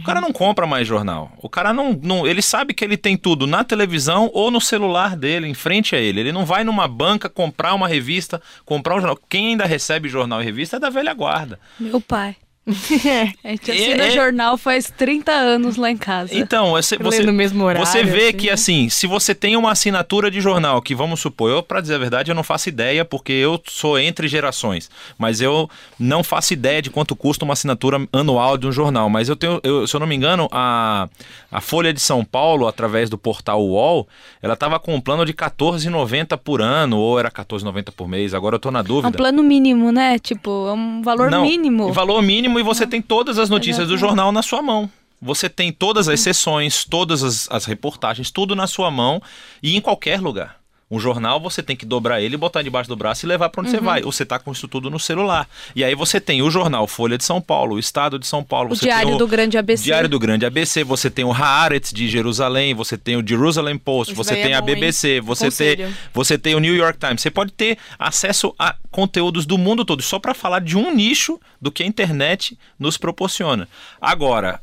O 0.00 0.02
cara 0.02 0.20
não 0.20 0.32
compra 0.32 0.66
mais 0.66 0.86
jornal. 0.86 1.32
O 1.38 1.48
cara 1.48 1.72
não, 1.72 1.98
não. 2.02 2.26
Ele 2.26 2.42
sabe 2.42 2.74
que 2.74 2.84
ele 2.84 2.96
tem 2.96 3.16
tudo 3.16 3.46
na 3.46 3.64
televisão 3.64 4.30
ou 4.34 4.50
no 4.50 4.60
celular 4.60 5.16
dele, 5.16 5.48
em 5.48 5.54
frente 5.54 5.96
a 5.96 5.98
ele. 5.98 6.20
Ele 6.20 6.32
não 6.32 6.44
vai 6.44 6.62
numa 6.62 6.86
banca 6.86 7.28
comprar 7.28 7.72
uma 7.72 7.88
revista, 7.88 8.40
comprar 8.66 8.96
um 8.96 9.00
jornal. 9.00 9.18
Quem 9.30 9.48
ainda 9.48 9.64
recebe 9.64 10.10
jornal 10.10 10.42
e 10.42 10.44
revista 10.44 10.76
é 10.76 10.80
da 10.80 10.90
velha 10.90 11.14
guarda. 11.14 11.58
Meu 11.80 12.02
pai. 12.02 12.36
A 12.64 12.70
gente 13.50 13.70
É, 13.70 13.74
assina 13.74 14.04
é- 14.04 14.10
jornal 14.10 14.56
faz 14.56 14.86
30 14.96 15.32
anos 15.32 15.76
lá 15.76 15.90
em 15.90 15.96
casa. 15.96 16.32
Então, 16.32 16.70
você, 16.70 16.96
Lê 16.96 17.02
você, 17.02 17.22
no 17.24 17.32
mesmo 17.32 17.64
horário, 17.64 17.84
você 17.84 18.04
vê 18.04 18.28
assim, 18.28 18.36
que, 18.36 18.46
né? 18.46 18.52
assim, 18.52 18.88
se 18.88 19.06
você 19.08 19.34
tem 19.34 19.56
uma 19.56 19.72
assinatura 19.72 20.30
de 20.30 20.40
jornal, 20.40 20.80
que 20.80 20.94
vamos 20.94 21.18
supor, 21.20 21.50
eu, 21.50 21.62
pra 21.62 21.80
dizer 21.80 21.96
a 21.96 21.98
verdade, 21.98 22.30
eu 22.30 22.34
não 22.36 22.44
faço 22.44 22.68
ideia, 22.68 23.04
porque 23.04 23.32
eu 23.32 23.60
sou 23.68 23.98
entre 23.98 24.28
gerações, 24.28 24.88
mas 25.18 25.40
eu 25.40 25.68
não 25.98 26.22
faço 26.22 26.52
ideia 26.52 26.80
de 26.80 26.88
quanto 26.88 27.16
custa 27.16 27.44
uma 27.44 27.54
assinatura 27.54 28.06
anual 28.12 28.56
de 28.56 28.66
um 28.68 28.72
jornal. 28.72 29.10
Mas 29.10 29.28
eu 29.28 29.34
tenho, 29.34 29.60
eu- 29.64 29.84
se 29.86 29.96
eu 29.96 30.00
não 30.00 30.06
me 30.06 30.14
engano, 30.14 30.48
a, 30.52 31.08
a 31.50 31.60
Folha 31.60 31.92
de 31.92 32.00
São 32.00 32.24
Paulo, 32.24 32.68
através 32.68 33.10
do 33.10 33.18
portal 33.18 33.60
UOL, 33.60 34.06
ela 34.40 34.54
tava 34.54 34.78
com 34.78 34.94
um 34.94 35.00
plano 35.00 35.24
de 35.26 35.32
R$14,90 35.32 36.36
por 36.38 36.62
ano, 36.62 36.96
ou 36.98 37.18
era 37.18 37.28
R$14,90 37.28 37.90
por 37.90 38.06
mês, 38.06 38.34
agora 38.34 38.54
eu 38.54 38.60
tô 38.60 38.70
na 38.70 38.78
É 38.78 38.82
um 38.82 38.84
dúvida. 38.84 39.16
plano 39.16 39.42
mínimo, 39.42 39.90
né? 39.90 40.16
Tipo, 40.18 40.68
é 40.68 40.72
um 40.72 41.02
valor 41.02 41.28
Não, 41.30 41.42
mínimo. 41.42 41.92
Valor 41.92 42.22
mínimo 42.22 42.51
e 42.58 42.62
você 42.62 42.86
tem 42.86 43.02
todas 43.02 43.38
as 43.38 43.50
notícias 43.50 43.88
do 43.88 43.96
jornal 43.96 44.32
na 44.32 44.42
sua 44.42 44.62
mão. 44.62 44.90
Você 45.20 45.48
tem 45.48 45.72
todas 45.72 46.08
as 46.08 46.20
sessões, 46.20 46.84
todas 46.84 47.22
as, 47.22 47.48
as 47.50 47.64
reportagens, 47.64 48.30
tudo 48.30 48.56
na 48.56 48.66
sua 48.66 48.90
mão 48.90 49.22
e 49.62 49.76
em 49.76 49.80
qualquer 49.80 50.20
lugar. 50.20 50.61
Um 50.92 51.00
jornal 51.00 51.40
você 51.40 51.62
tem 51.62 51.74
que 51.74 51.86
dobrar 51.86 52.20
ele, 52.20 52.36
botar 52.36 52.60
debaixo 52.60 52.86
do 52.86 52.94
braço 52.94 53.24
e 53.24 53.26
levar 53.26 53.48
para 53.48 53.62
onde 53.62 53.70
Uhum. 53.70 53.76
você 53.78 53.82
vai. 53.82 54.02
Ou 54.04 54.12
você 54.12 54.26
tá 54.26 54.38
com 54.38 54.52
isso 54.52 54.68
tudo 54.68 54.90
no 54.90 55.00
celular. 55.00 55.48
E 55.74 55.82
aí 55.82 55.94
você 55.94 56.20
tem 56.20 56.42
o 56.42 56.50
jornal 56.50 56.86
Folha 56.86 57.16
de 57.16 57.24
São 57.24 57.40
Paulo, 57.40 57.76
o 57.76 57.78
Estado 57.78 58.18
de 58.18 58.26
São 58.26 58.44
Paulo, 58.44 58.74
O 58.74 58.76
Diário 58.76 59.14
o 59.14 59.16
do 59.18 59.26
Grande 59.26 59.56
ABC. 59.56 59.84
Diário 59.84 60.08
do 60.08 60.18
Grande 60.18 60.44
ABC, 60.44 60.84
você 60.84 61.08
tem 61.10 61.24
o 61.24 61.32
Haaretz 61.32 61.92
de 61.94 62.06
Jerusalém, 62.08 62.74
você 62.74 62.98
tem 62.98 63.16
o 63.16 63.26
Jerusalem 63.26 63.78
Post, 63.78 64.12
Isso 64.12 64.22
você 64.22 64.34
daí 64.34 64.42
tem 64.42 64.52
é 64.52 64.56
a 64.56 64.60
bom, 64.60 64.68
hein? 64.68 64.74
BBC, 64.74 65.20
você 65.22 65.50
tem, 65.50 65.94
você 66.12 66.36
tem 66.36 66.54
o 66.54 66.58
New 66.60 66.76
York 66.76 66.98
Times. 66.98 67.22
Você 67.22 67.30
pode 67.30 67.52
ter 67.52 67.78
acesso 67.98 68.54
a 68.58 68.76
conteúdos 68.90 69.46
do 69.46 69.56
mundo 69.56 69.86
todo, 69.86 70.02
só 70.02 70.18
para 70.18 70.34
falar 70.34 70.58
de 70.60 70.76
um 70.76 70.94
nicho 70.94 71.40
do 71.58 71.72
que 71.72 71.82
a 71.82 71.86
internet 71.86 72.58
nos 72.78 72.98
proporciona. 72.98 73.66
Agora, 73.98 74.60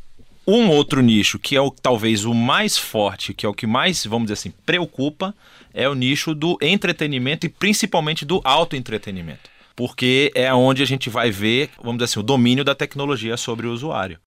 um 0.50 0.70
outro 0.70 1.02
nicho 1.02 1.38
que 1.38 1.56
é 1.56 1.62
o 1.62 1.70
talvez 1.70 2.26
o 2.26 2.34
mais 2.34 2.78
forte, 2.78 3.34
que 3.34 3.46
é 3.46 3.50
o 3.50 3.54
que 3.54 3.68
mais, 3.68 4.06
vamos 4.06 4.26
dizer 4.26 4.34
assim, 4.34 4.54
preocupa, 4.66 5.36
é 5.74 5.88
o 5.88 5.94
nicho 5.94 6.34
do 6.34 6.58
entretenimento 6.62 7.46
e 7.46 7.50
principalmente 7.50 8.26
do 8.26 8.42
autoentretenimento. 8.44 9.50
Porque 9.76 10.32
é 10.36 10.52
onde 10.54 10.82
a 10.82 10.86
gente 10.86 11.10
vai 11.10 11.30
ver, 11.32 11.70
vamos 11.78 11.98
dizer 11.98 12.06
assim, 12.06 12.20
o 12.20 12.24
domínio 12.24 12.64
da 12.64 12.74
tecnologia 12.74 13.38
sobre 13.38 13.68
o 13.68 13.72
usuário. 13.72 14.20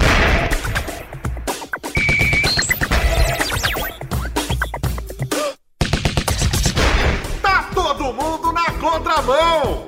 Tá 7.43 7.71
todo 7.75 8.12
mundo 8.12 8.52
na 8.52 8.71
contramão! 8.73 9.82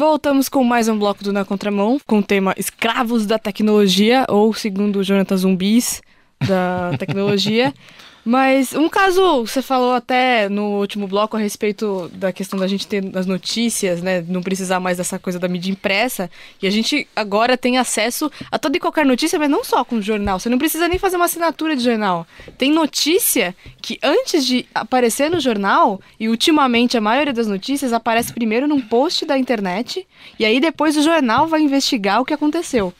Voltamos 0.00 0.48
com 0.48 0.64
mais 0.64 0.88
um 0.88 0.98
bloco 0.98 1.22
do 1.22 1.30
Na 1.30 1.44
Contramão, 1.44 2.00
com 2.06 2.20
o 2.20 2.22
tema 2.22 2.54
Escravos 2.56 3.26
da 3.26 3.38
Tecnologia, 3.38 4.24
ou 4.30 4.54
segundo 4.54 5.04
Jonathan 5.04 5.36
Zumbis 5.36 6.00
da 6.40 6.96
tecnologia. 6.98 7.74
Mas 8.24 8.74
um 8.74 8.88
caso, 8.88 9.46
você 9.46 9.62
falou 9.62 9.92
até 9.92 10.48
no 10.48 10.78
último 10.78 11.06
bloco 11.06 11.36
a 11.36 11.40
respeito 11.40 12.10
da 12.12 12.32
questão 12.32 12.58
da 12.58 12.66
gente 12.66 12.86
ter 12.86 13.04
as 13.16 13.26
notícias, 13.26 14.02
né? 14.02 14.24
Não 14.28 14.42
precisar 14.42 14.78
mais 14.78 14.98
dessa 14.98 15.18
coisa 15.18 15.38
da 15.38 15.48
mídia 15.48 15.70
impressa. 15.70 16.30
E 16.60 16.66
a 16.66 16.70
gente 16.70 17.08
agora 17.16 17.56
tem 17.56 17.78
acesso 17.78 18.30
a 18.50 18.58
toda 18.58 18.76
e 18.76 18.80
qualquer 18.80 19.06
notícia, 19.06 19.38
mas 19.38 19.48
não 19.48 19.64
só 19.64 19.84
com 19.84 20.00
jornal. 20.02 20.38
Você 20.38 20.48
não 20.48 20.58
precisa 20.58 20.86
nem 20.86 20.98
fazer 20.98 21.16
uma 21.16 21.24
assinatura 21.24 21.74
de 21.74 21.82
jornal. 21.82 22.26
Tem 22.58 22.70
notícia 22.70 23.54
que 23.80 23.98
antes 24.02 24.44
de 24.44 24.66
aparecer 24.74 25.30
no 25.30 25.40
jornal, 25.40 26.00
e 26.18 26.28
ultimamente 26.28 26.96
a 26.96 27.00
maioria 27.00 27.32
das 27.32 27.46
notícias 27.46 27.92
aparece 27.92 28.32
primeiro 28.32 28.68
num 28.68 28.80
post 28.80 29.24
da 29.24 29.38
internet, 29.38 30.06
e 30.38 30.44
aí 30.44 30.60
depois 30.60 30.96
o 30.96 31.02
jornal 31.02 31.48
vai 31.48 31.62
investigar 31.62 32.20
o 32.20 32.24
que 32.24 32.34
aconteceu. 32.34 32.92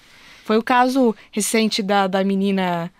Foi 0.45 0.57
o 0.57 0.63
caso 0.63 1.15
recente 1.31 1.83
da, 1.83 2.07
da 2.07 2.25
menina 2.25 2.91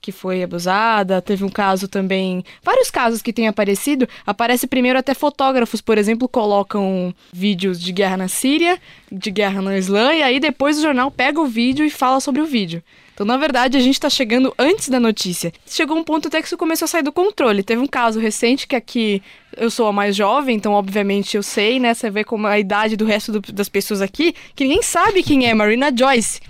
que 0.00 0.10
foi 0.12 0.42
abusada, 0.42 1.20
teve 1.20 1.44
um 1.44 1.48
caso 1.48 1.86
também, 1.86 2.42
vários 2.62 2.90
casos 2.90 3.20
que 3.20 3.32
têm 3.32 3.48
aparecido, 3.48 4.08
aparece 4.26 4.66
primeiro 4.66 4.98
até 4.98 5.12
fotógrafos, 5.14 5.80
por 5.80 5.98
exemplo, 5.98 6.28
colocam 6.28 7.14
vídeos 7.32 7.80
de 7.80 7.92
guerra 7.92 8.16
na 8.16 8.28
Síria, 8.28 8.80
de 9.12 9.30
guerra 9.30 9.60
na 9.60 9.76
Islã, 9.76 10.14
e 10.14 10.22
aí 10.22 10.40
depois 10.40 10.78
o 10.78 10.82
jornal 10.82 11.10
pega 11.10 11.40
o 11.40 11.46
vídeo 11.46 11.84
e 11.84 11.90
fala 11.90 12.20
sobre 12.20 12.40
o 12.40 12.46
vídeo. 12.46 12.82
Então, 13.12 13.26
na 13.26 13.36
verdade, 13.36 13.76
a 13.76 13.80
gente 13.80 13.96
está 13.96 14.08
chegando 14.08 14.54
antes 14.58 14.88
da 14.88 14.98
notícia. 14.98 15.52
Chegou 15.66 15.94
um 15.94 16.02
ponto 16.02 16.28
até 16.28 16.40
que 16.40 16.46
isso 16.46 16.56
começou 16.56 16.86
a 16.86 16.88
sair 16.88 17.02
do 17.02 17.12
controle. 17.12 17.62
Teve 17.62 17.82
um 17.82 17.86
caso 17.86 18.18
recente 18.18 18.66
que 18.66 18.74
aqui 18.74 19.22
eu 19.58 19.70
sou 19.70 19.88
a 19.88 19.92
mais 19.92 20.16
jovem, 20.16 20.56
então 20.56 20.72
obviamente 20.72 21.36
eu 21.36 21.42
sei, 21.42 21.78
né? 21.78 21.92
Você 21.92 22.08
vê 22.08 22.24
como 22.24 22.46
a 22.46 22.58
idade 22.58 22.96
do 22.96 23.04
resto 23.04 23.32
do- 23.38 23.52
das 23.52 23.68
pessoas 23.68 24.00
aqui, 24.00 24.34
que 24.56 24.64
ninguém 24.64 24.82
sabe 24.82 25.22
quem 25.22 25.46
é 25.46 25.52
Marina 25.52 25.92
Joyce. 25.94 26.40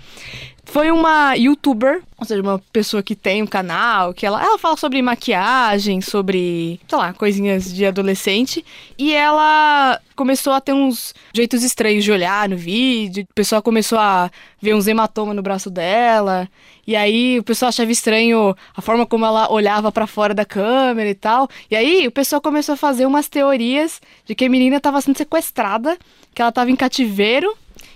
Foi 0.71 0.89
uma 0.89 1.35
youtuber, 1.35 2.01
ou 2.17 2.25
seja, 2.25 2.41
uma 2.41 2.57
pessoa 2.71 3.03
que 3.03 3.13
tem 3.13 3.43
um 3.43 3.45
canal, 3.45 4.13
que 4.13 4.25
ela, 4.25 4.41
ela 4.41 4.57
fala 4.57 4.77
sobre 4.77 5.01
maquiagem, 5.01 5.99
sobre, 5.99 6.79
sei 6.87 6.97
lá, 6.97 7.11
coisinhas 7.11 7.73
de 7.73 7.85
adolescente. 7.85 8.63
E 8.97 9.13
ela 9.13 9.99
começou 10.15 10.53
a 10.53 10.61
ter 10.61 10.71
uns 10.71 11.13
jeitos 11.33 11.61
estranhos 11.61 12.05
de 12.05 12.11
olhar 12.13 12.47
no 12.47 12.55
vídeo. 12.55 13.27
O 13.29 13.33
pessoal 13.33 13.61
começou 13.61 13.99
a 13.99 14.31
ver 14.61 14.73
uns 14.73 14.87
hematomas 14.87 15.35
no 15.35 15.41
braço 15.41 15.69
dela. 15.69 16.47
E 16.87 16.95
aí 16.95 17.37
o 17.37 17.43
pessoal 17.43 17.67
achava 17.67 17.91
estranho 17.91 18.55
a 18.73 18.81
forma 18.81 19.05
como 19.05 19.25
ela 19.25 19.51
olhava 19.51 19.91
pra 19.91 20.07
fora 20.07 20.33
da 20.33 20.45
câmera 20.45 21.09
e 21.09 21.15
tal. 21.15 21.49
E 21.69 21.75
aí 21.75 22.07
o 22.07 22.11
pessoal 22.11 22.41
começou 22.41 22.75
a 22.75 22.77
fazer 22.77 23.05
umas 23.05 23.27
teorias 23.27 23.99
de 24.25 24.33
que 24.33 24.45
a 24.45 24.49
menina 24.49 24.77
estava 24.77 25.01
sendo 25.01 25.17
sequestrada, 25.17 25.97
que 26.33 26.41
ela 26.41 26.47
estava 26.47 26.71
em 26.71 26.77
cativeiro 26.77 27.53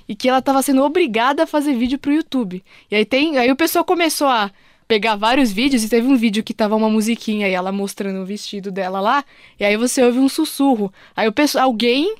e 0.08 0.16
que 0.16 0.30
ela 0.30 0.40
estava 0.40 0.62
sendo 0.62 0.84
obrigada 0.84 1.44
a 1.44 1.48
fazer 1.48 1.74
vídeo 1.74 1.98
pro 1.98 2.14
YouTube. 2.14 2.64
E 2.90 2.96
aí 2.96 3.06
tem, 3.06 3.38
aí 3.38 3.52
o 3.52 3.56
pessoal 3.56 3.84
começou 3.84 4.28
a 4.28 4.52
pegar 4.88 5.16
vários 5.16 5.52
vídeos 5.52 5.84
e 5.84 5.90
teve 5.90 6.08
um 6.08 6.16
vídeo 6.16 6.44
que 6.44 6.54
tava 6.54 6.76
uma 6.76 6.90
musiquinha 6.90 7.48
e 7.48 7.54
ela 7.54 7.72
mostrando 7.72 8.22
o 8.22 8.26
vestido 8.26 8.72
dela 8.72 9.00
lá, 9.00 9.26
e 9.60 9.66
aí 9.66 9.76
você 9.78 10.04
ouve 10.04 10.20
um 10.20 10.30
sussurro. 10.30 10.94
Aí 11.16 11.28
o 11.28 11.32
pessoal, 11.32 11.66
alguém 11.66 12.16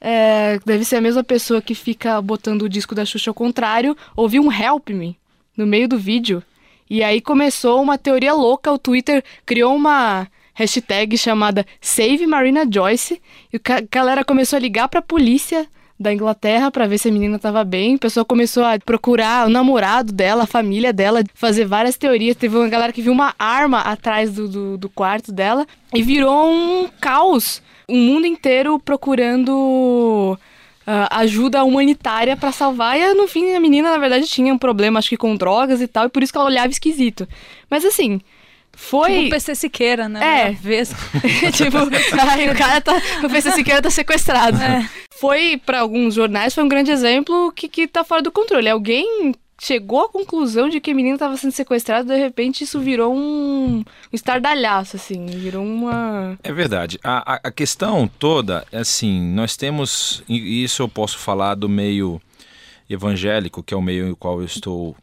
é, 0.00 0.58
deve 0.64 0.84
ser 0.84 0.96
a 0.96 1.00
mesma 1.00 1.22
pessoa 1.22 1.60
que 1.60 1.74
fica 1.74 2.20
botando 2.20 2.62
o 2.62 2.68
disco 2.68 2.94
da 2.94 3.04
Xuxa 3.04 3.30
ao 3.30 3.34
contrário, 3.34 3.96
ouviu 4.16 4.42
um 4.42 4.52
Help 4.52 4.88
Me 4.90 5.16
no 5.56 5.66
meio 5.66 5.86
do 5.86 5.98
vídeo. 5.98 6.42
E 6.88 7.02
aí 7.02 7.20
começou 7.20 7.82
uma 7.82 7.96
teoria 7.96 8.32
louca, 8.32 8.72
o 8.72 8.78
Twitter 8.78 9.22
criou 9.46 9.74
uma 9.74 10.26
hashtag 10.54 11.16
chamada 11.16 11.66
Save 11.80 12.26
Marina 12.26 12.66
Joyce, 12.70 13.20
e 13.52 13.56
a 13.56 13.80
galera 13.90 14.24
começou 14.24 14.56
a 14.56 14.60
ligar 14.60 14.88
pra 14.88 15.00
polícia 15.00 15.66
da 16.02 16.12
Inglaterra 16.12 16.70
pra 16.70 16.86
ver 16.86 16.98
se 16.98 17.08
a 17.08 17.12
menina 17.12 17.38
tava 17.38 17.64
bem. 17.64 17.94
O 17.94 17.98
pessoal 17.98 18.26
começou 18.26 18.64
a 18.64 18.78
procurar 18.78 19.46
o 19.46 19.50
namorado 19.50 20.12
dela, 20.12 20.44
a 20.44 20.46
família 20.46 20.92
dela, 20.92 21.22
fazer 21.34 21.64
várias 21.64 21.96
teorias. 21.96 22.36
Teve 22.36 22.56
uma 22.56 22.68
galera 22.68 22.92
que 22.92 23.00
viu 23.00 23.12
uma 23.12 23.34
arma 23.38 23.80
atrás 23.80 24.32
do, 24.32 24.48
do, 24.48 24.78
do 24.78 24.88
quarto 24.88 25.32
dela 25.32 25.66
e 25.94 26.02
virou 26.02 26.50
um 26.50 26.88
caos. 27.00 27.62
O 27.88 27.96
mundo 27.96 28.26
inteiro 28.26 28.78
procurando 28.78 30.38
ah, 30.86 31.20
ajuda 31.20 31.64
humanitária 31.64 32.36
pra 32.36 32.52
salvar. 32.52 32.98
E 32.98 33.14
no 33.14 33.28
fim, 33.28 33.54
a 33.54 33.60
menina, 33.60 33.90
na 33.90 33.98
verdade, 33.98 34.26
tinha 34.26 34.52
um 34.52 34.58
problema, 34.58 34.98
acho 34.98 35.08
que 35.08 35.16
com 35.16 35.36
drogas 35.36 35.80
e 35.80 35.86
tal, 35.86 36.06
e 36.06 36.08
por 36.08 36.22
isso 36.22 36.32
que 36.32 36.38
ela 36.38 36.48
olhava 36.48 36.68
esquisito. 36.68 37.28
Mas 37.70 37.84
assim, 37.84 38.20
foi. 38.74 39.10
Tipo 39.10 39.26
o 39.26 39.30
PC 39.30 39.54
Siqueira, 39.54 40.08
né? 40.08 40.48
É. 40.48 40.52
Vez. 40.52 40.90
tipo, 41.52 41.76
ai, 42.20 42.50
o 42.50 42.56
cara 42.56 42.80
tá. 42.80 43.00
O 43.24 43.28
PC 43.28 43.52
Siqueira 43.52 43.82
tá 43.82 43.90
sequestrado. 43.90 44.58
Foi, 45.20 45.60
pra 45.64 45.80
alguns 45.80 46.14
jornais, 46.14 46.54
foi 46.54 46.64
um 46.64 46.68
grande 46.68 46.90
exemplo 46.90 47.52
que, 47.52 47.68
que 47.68 47.86
tá 47.86 48.02
fora 48.02 48.22
do 48.22 48.32
controle. 48.32 48.68
Alguém 48.68 49.34
chegou 49.60 50.00
à 50.00 50.08
conclusão 50.08 50.68
de 50.68 50.80
que 50.80 50.90
a 50.90 50.94
menina 50.94 51.16
tava 51.16 51.36
sendo 51.36 51.52
sequestrada, 51.52 52.12
de 52.12 52.20
repente 52.20 52.64
isso 52.64 52.80
virou 52.80 53.14
um, 53.14 53.78
um 53.78 53.84
estardalhaço, 54.12 54.96
assim. 54.96 55.26
Virou 55.26 55.64
uma. 55.64 56.36
É 56.42 56.52
verdade. 56.52 56.98
A, 57.04 57.34
a, 57.34 57.40
a 57.44 57.50
questão 57.52 58.10
toda 58.18 58.66
é 58.72 58.78
assim: 58.78 59.22
nós 59.32 59.56
temos, 59.56 60.22
e 60.28 60.64
isso 60.64 60.82
eu 60.82 60.88
posso 60.88 61.18
falar 61.18 61.54
do 61.54 61.68
meio 61.68 62.20
evangélico, 62.90 63.62
que 63.62 63.72
é 63.72 63.76
o 63.76 63.82
meio 63.82 64.08
em 64.08 64.14
qual 64.14 64.40
eu 64.40 64.46
estou 64.46 64.96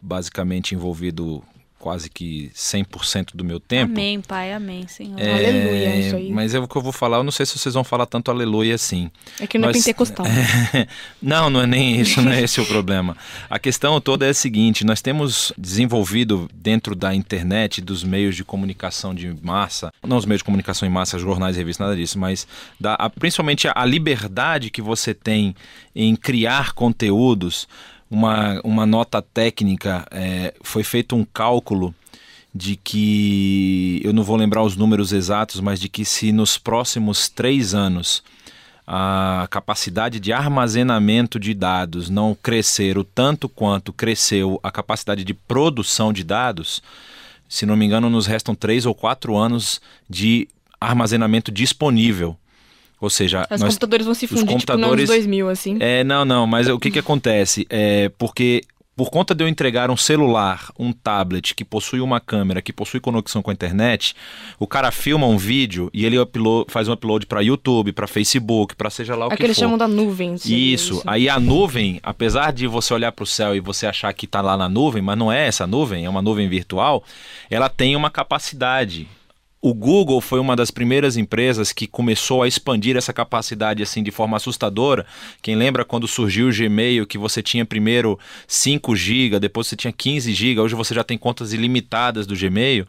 basicamente 0.00 0.74
envolvido 0.74 1.42
quase 1.80 2.10
que 2.10 2.50
100% 2.54 3.30
do 3.34 3.42
meu 3.42 3.58
tempo. 3.58 3.90
Amém, 3.92 4.20
pai, 4.20 4.52
amém, 4.52 4.86
Senhor. 4.86 5.18
É, 5.18 5.32
Aleluia, 5.32 5.96
isso 5.96 6.16
aí. 6.16 6.30
Mas 6.30 6.54
é 6.54 6.58
o 6.60 6.68
que 6.68 6.76
eu 6.76 6.82
vou 6.82 6.92
falar, 6.92 7.16
eu 7.16 7.24
não 7.24 7.32
sei 7.32 7.46
se 7.46 7.58
vocês 7.58 7.74
vão 7.74 7.82
falar 7.82 8.04
tanto 8.06 8.30
aleluia 8.30 8.74
assim. 8.74 9.10
É 9.40 9.46
que 9.46 9.56
não 9.58 9.70
é 9.70 9.72
Nós- 9.72 9.78
pentecostal. 9.82 10.26
não, 11.20 11.50
não 11.50 11.62
é 11.62 11.66
nem 11.66 12.00
isso, 12.00 12.20
não 12.22 12.30
é 12.32 12.42
esse 12.42 12.60
o 12.60 12.66
problema. 12.66 13.16
A 13.48 13.58
questão 13.58 14.00
toda 14.00 14.26
é 14.26 14.30
a 14.30 14.34
seguinte: 14.34 14.84
nós 14.84 15.00
temos 15.00 15.52
desenvolvido 15.58 16.48
dentro 16.54 16.94
da 16.94 17.14
internet, 17.14 17.80
dos 17.80 18.04
meios 18.04 18.36
de 18.36 18.44
comunicação 18.44 19.14
de 19.14 19.34
massa, 19.42 19.92
não 20.06 20.16
os 20.18 20.26
meios 20.26 20.40
de 20.40 20.44
comunicação 20.44 20.86
em 20.86 20.90
massa, 20.92 21.18
jornais, 21.18 21.56
revistas, 21.56 21.86
nada 21.86 21.96
disso, 21.98 22.18
mas 22.18 22.46
da, 22.78 22.94
a- 22.94 23.08
principalmente 23.10 23.66
a 23.74 23.84
liberdade 23.84 24.70
que 24.70 24.82
você 24.82 25.14
tem 25.14 25.54
em 25.96 26.14
criar 26.14 26.72
conteúdos. 26.74 27.66
Uma, 28.10 28.60
uma 28.64 28.84
nota 28.84 29.22
técnica, 29.22 30.04
é, 30.10 30.52
foi 30.62 30.82
feito 30.82 31.14
um 31.14 31.24
cálculo 31.24 31.94
de 32.54 32.74
que 32.76 34.00
eu 34.02 34.12
não 34.12 34.24
vou 34.24 34.36
lembrar 34.36 34.62
os 34.62 34.76
números 34.76 35.12
exatos, 35.12 35.60
mas 35.60 35.78
de 35.78 35.88
que 35.88 36.04
se 36.04 36.32
nos 36.32 36.58
próximos 36.58 37.28
três 37.28 37.74
anos 37.74 38.22
a 38.92 39.46
capacidade 39.48 40.18
de 40.18 40.32
armazenamento 40.32 41.38
de 41.38 41.54
dados 41.54 42.10
não 42.10 42.34
crescer 42.34 42.98
o 42.98 43.04
tanto 43.04 43.48
quanto 43.48 43.92
cresceu 43.92 44.58
a 44.64 44.70
capacidade 44.72 45.22
de 45.22 45.32
produção 45.32 46.12
de 46.12 46.24
dados, 46.24 46.82
se 47.48 47.64
não 47.64 47.76
me 47.76 47.86
engano, 47.86 48.10
nos 48.10 48.26
restam 48.26 48.52
três 48.52 48.86
ou 48.86 48.94
quatro 48.94 49.36
anos 49.36 49.80
de 50.08 50.48
armazenamento 50.80 51.52
disponível. 51.52 52.36
Ou 53.00 53.08
seja, 53.08 53.42
Os 53.50 53.60
nós- 53.60 53.70
computadores 53.74 54.04
vão 54.06 54.14
se 54.14 54.26
os 54.26 54.30
fundir, 54.30 54.44
tipo, 54.44 54.52
nos 54.52 54.54
anos 54.54 54.64
computadores- 54.66 55.08
2000, 55.08 55.48
assim. 55.48 55.76
é, 55.80 56.04
não, 56.04 56.24
não, 56.24 56.46
mas 56.46 56.68
o 56.68 56.78
que 56.78 56.90
que 56.90 56.98
acontece? 56.98 57.66
É 57.70 58.10
porque 58.18 58.62
por 58.96 59.08
conta 59.10 59.34
de 59.34 59.42
eu 59.42 59.48
entregar 59.48 59.90
um 59.90 59.96
celular, 59.96 60.68
um 60.78 60.92
tablet 60.92 61.54
que 61.54 61.64
possui 61.64 62.02
uma 62.02 62.20
câmera, 62.20 62.60
que 62.60 62.70
possui 62.70 63.00
conexão 63.00 63.40
com 63.40 63.48
a 63.50 63.54
internet, 63.54 64.14
o 64.58 64.66
cara 64.66 64.90
filma 64.90 65.26
um 65.26 65.38
vídeo 65.38 65.88
e 65.94 66.04
ele 66.04 66.18
upload, 66.18 66.70
faz 66.70 66.86
um 66.86 66.92
upload 66.92 67.24
para 67.24 67.40
YouTube, 67.40 67.92
para 67.92 68.06
Facebook, 68.06 68.76
para 68.76 68.90
seja 68.90 69.16
lá 69.16 69.24
o 69.24 69.28
É 69.28 69.30
que 69.30 69.36
que 69.38 69.42
eles 69.44 69.56
for. 69.56 69.62
chamam 69.62 69.78
da 69.78 69.88
nuvem. 69.88 70.36
seria 70.36 70.74
Isso. 70.74 71.02
Aí 71.06 71.30
a 71.30 71.40
nuvem, 71.40 71.98
apesar 72.02 72.52
de 72.52 72.66
você 72.66 72.92
olhar 72.92 73.10
para 73.12 73.22
o 73.22 73.26
céu 73.26 73.56
e 73.56 73.60
você 73.60 73.86
achar 73.86 74.12
que 74.12 74.26
está 74.26 74.42
lá 74.42 74.54
na 74.54 74.68
nuvem, 74.68 75.00
mas 75.00 75.16
não 75.16 75.32
é 75.32 75.46
essa 75.46 75.66
nuvem, 75.66 76.04
é 76.04 76.10
uma 76.10 76.20
nuvem 76.20 76.46
virtual, 76.46 77.02
ela 77.50 77.70
tem 77.70 77.96
uma 77.96 78.10
capacidade. 78.10 79.08
O 79.62 79.74
Google 79.74 80.22
foi 80.22 80.40
uma 80.40 80.56
das 80.56 80.70
primeiras 80.70 81.18
empresas 81.18 81.70
que 81.70 81.86
começou 81.86 82.42
a 82.42 82.48
expandir 82.48 82.96
essa 82.96 83.12
capacidade 83.12 83.82
assim 83.82 84.02
de 84.02 84.10
forma 84.10 84.38
assustadora. 84.38 85.04
Quem 85.42 85.54
lembra 85.54 85.84
quando 85.84 86.08
surgiu 86.08 86.48
o 86.48 86.52
Gmail, 86.52 87.06
que 87.06 87.18
você 87.18 87.42
tinha 87.42 87.66
primeiro 87.66 88.18
5 88.48 88.96
GB, 88.96 89.38
depois 89.38 89.66
você 89.66 89.76
tinha 89.76 89.92
15 89.92 90.32
GB, 90.32 90.60
hoje 90.60 90.74
você 90.74 90.94
já 90.94 91.04
tem 91.04 91.18
contas 91.18 91.52
ilimitadas 91.52 92.26
do 92.26 92.34
Gmail. 92.34 92.86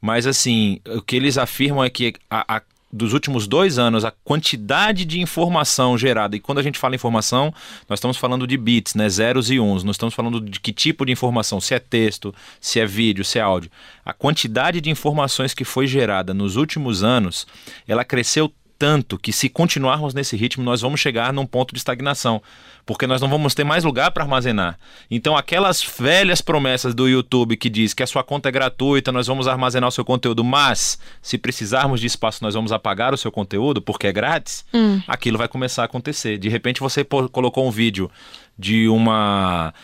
Mas 0.00 0.26
assim, 0.26 0.80
o 0.96 1.00
que 1.00 1.14
eles 1.14 1.38
afirmam 1.38 1.84
é 1.84 1.90
que 1.90 2.14
a, 2.28 2.56
a- 2.56 2.62
dos 2.92 3.12
últimos 3.12 3.46
dois 3.46 3.78
anos, 3.78 4.04
a 4.04 4.10
quantidade 4.10 5.04
de 5.04 5.20
informação 5.20 5.96
gerada, 5.96 6.34
e 6.34 6.40
quando 6.40 6.58
a 6.58 6.62
gente 6.62 6.78
fala 6.78 6.94
informação, 6.94 7.54
nós 7.88 7.98
estamos 7.98 8.16
falando 8.16 8.46
de 8.46 8.56
bits, 8.56 8.94
né? 8.94 9.08
Zeros 9.08 9.50
e 9.50 9.60
uns. 9.60 9.84
Não 9.84 9.92
estamos 9.92 10.14
falando 10.14 10.40
de 10.40 10.58
que 10.58 10.72
tipo 10.72 11.06
de 11.06 11.12
informação, 11.12 11.60
se 11.60 11.74
é 11.74 11.78
texto, 11.78 12.34
se 12.60 12.80
é 12.80 12.86
vídeo, 12.86 13.24
se 13.24 13.38
é 13.38 13.42
áudio. 13.42 13.70
A 14.04 14.12
quantidade 14.12 14.80
de 14.80 14.90
informações 14.90 15.54
que 15.54 15.64
foi 15.64 15.86
gerada 15.86 16.34
nos 16.34 16.56
últimos 16.56 17.04
anos, 17.04 17.46
ela 17.86 18.04
cresceu 18.04 18.52
tanto 18.80 19.18
que 19.18 19.30
se 19.30 19.50
continuarmos 19.50 20.14
nesse 20.14 20.38
ritmo, 20.38 20.64
nós 20.64 20.80
vamos 20.80 21.00
chegar 21.00 21.34
num 21.34 21.44
ponto 21.44 21.74
de 21.74 21.78
estagnação, 21.78 22.40
porque 22.86 23.06
nós 23.06 23.20
não 23.20 23.28
vamos 23.28 23.54
ter 23.54 23.62
mais 23.62 23.84
lugar 23.84 24.10
para 24.10 24.24
armazenar. 24.24 24.78
Então, 25.10 25.36
aquelas 25.36 25.82
velhas 25.82 26.40
promessas 26.40 26.94
do 26.94 27.06
YouTube 27.06 27.58
que 27.58 27.68
diz 27.68 27.92
que 27.92 28.02
a 28.02 28.06
sua 28.06 28.24
conta 28.24 28.48
é 28.48 28.52
gratuita, 28.52 29.12
nós 29.12 29.26
vamos 29.26 29.46
armazenar 29.46 29.86
o 29.86 29.92
seu 29.92 30.02
conteúdo, 30.02 30.42
mas 30.42 30.98
se 31.20 31.36
precisarmos 31.36 32.00
de 32.00 32.06
espaço, 32.06 32.42
nós 32.42 32.54
vamos 32.54 32.72
apagar 32.72 33.12
o 33.12 33.18
seu 33.18 33.30
conteúdo 33.30 33.82
porque 33.82 34.06
é 34.06 34.12
grátis, 34.12 34.64
aquilo 35.06 35.36
vai 35.36 35.46
começar 35.46 35.82
a 35.82 35.84
acontecer. 35.84 36.38
De 36.38 36.48
repente, 36.48 36.80
você 36.80 37.04
colocou 37.04 37.68
um 37.68 37.70
vídeo 37.70 38.10
de 38.58 38.88
uma 38.88 39.74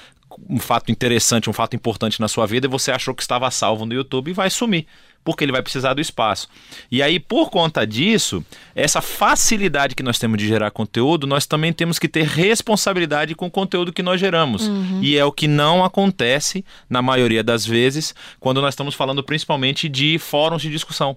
um 0.49 0.59
fato 0.59 0.91
interessante, 0.91 1.49
um 1.49 1.53
fato 1.53 1.77
importante 1.77 2.21
na 2.21 2.29
sua 2.29 2.47
vida 2.47 2.67
e 2.67 2.71
você 2.71 2.91
achou 2.91 3.15
que 3.15 3.23
estava 3.23 3.51
salvo 3.51 3.87
no 3.87 3.95
YouTube 3.95 4.31
e 4.31 4.35
vai 4.35 4.51
sumir, 4.51 4.87
porque 5.27 5.43
ele 5.45 5.51
vai 5.51 5.61
precisar 5.61 5.93
do 5.93 6.01
espaço. 6.01 6.49
E 6.89 7.03
aí, 7.03 7.19
por 7.19 7.51
conta 7.51 7.85
disso, 7.85 8.45
essa 8.77 9.03
facilidade 9.03 9.97
que 9.97 10.03
nós 10.05 10.21
temos 10.21 10.39
de 10.39 10.47
gerar 10.47 10.71
conteúdo, 10.71 11.27
nós 11.27 11.47
também 11.47 11.73
temos 11.73 11.99
que 11.99 12.07
ter 12.07 12.23
responsabilidade 12.25 13.35
com 13.35 13.47
o 13.47 13.51
conteúdo 13.51 13.93
que 13.93 14.05
nós 14.05 14.21
geramos. 14.21 14.71
E 15.03 15.19
é 15.19 15.25
o 15.25 15.33
que 15.33 15.49
não 15.49 15.85
acontece, 15.85 16.65
na 16.89 17.03
maioria 17.03 17.43
das 17.43 17.67
vezes, 17.67 18.15
quando 18.39 18.63
nós 18.63 18.75
estamos 18.75 18.95
falando 18.95 19.21
principalmente 19.25 19.89
de 19.89 20.17
fóruns 20.17 20.63
de 20.63 20.71
discussão. 20.71 21.17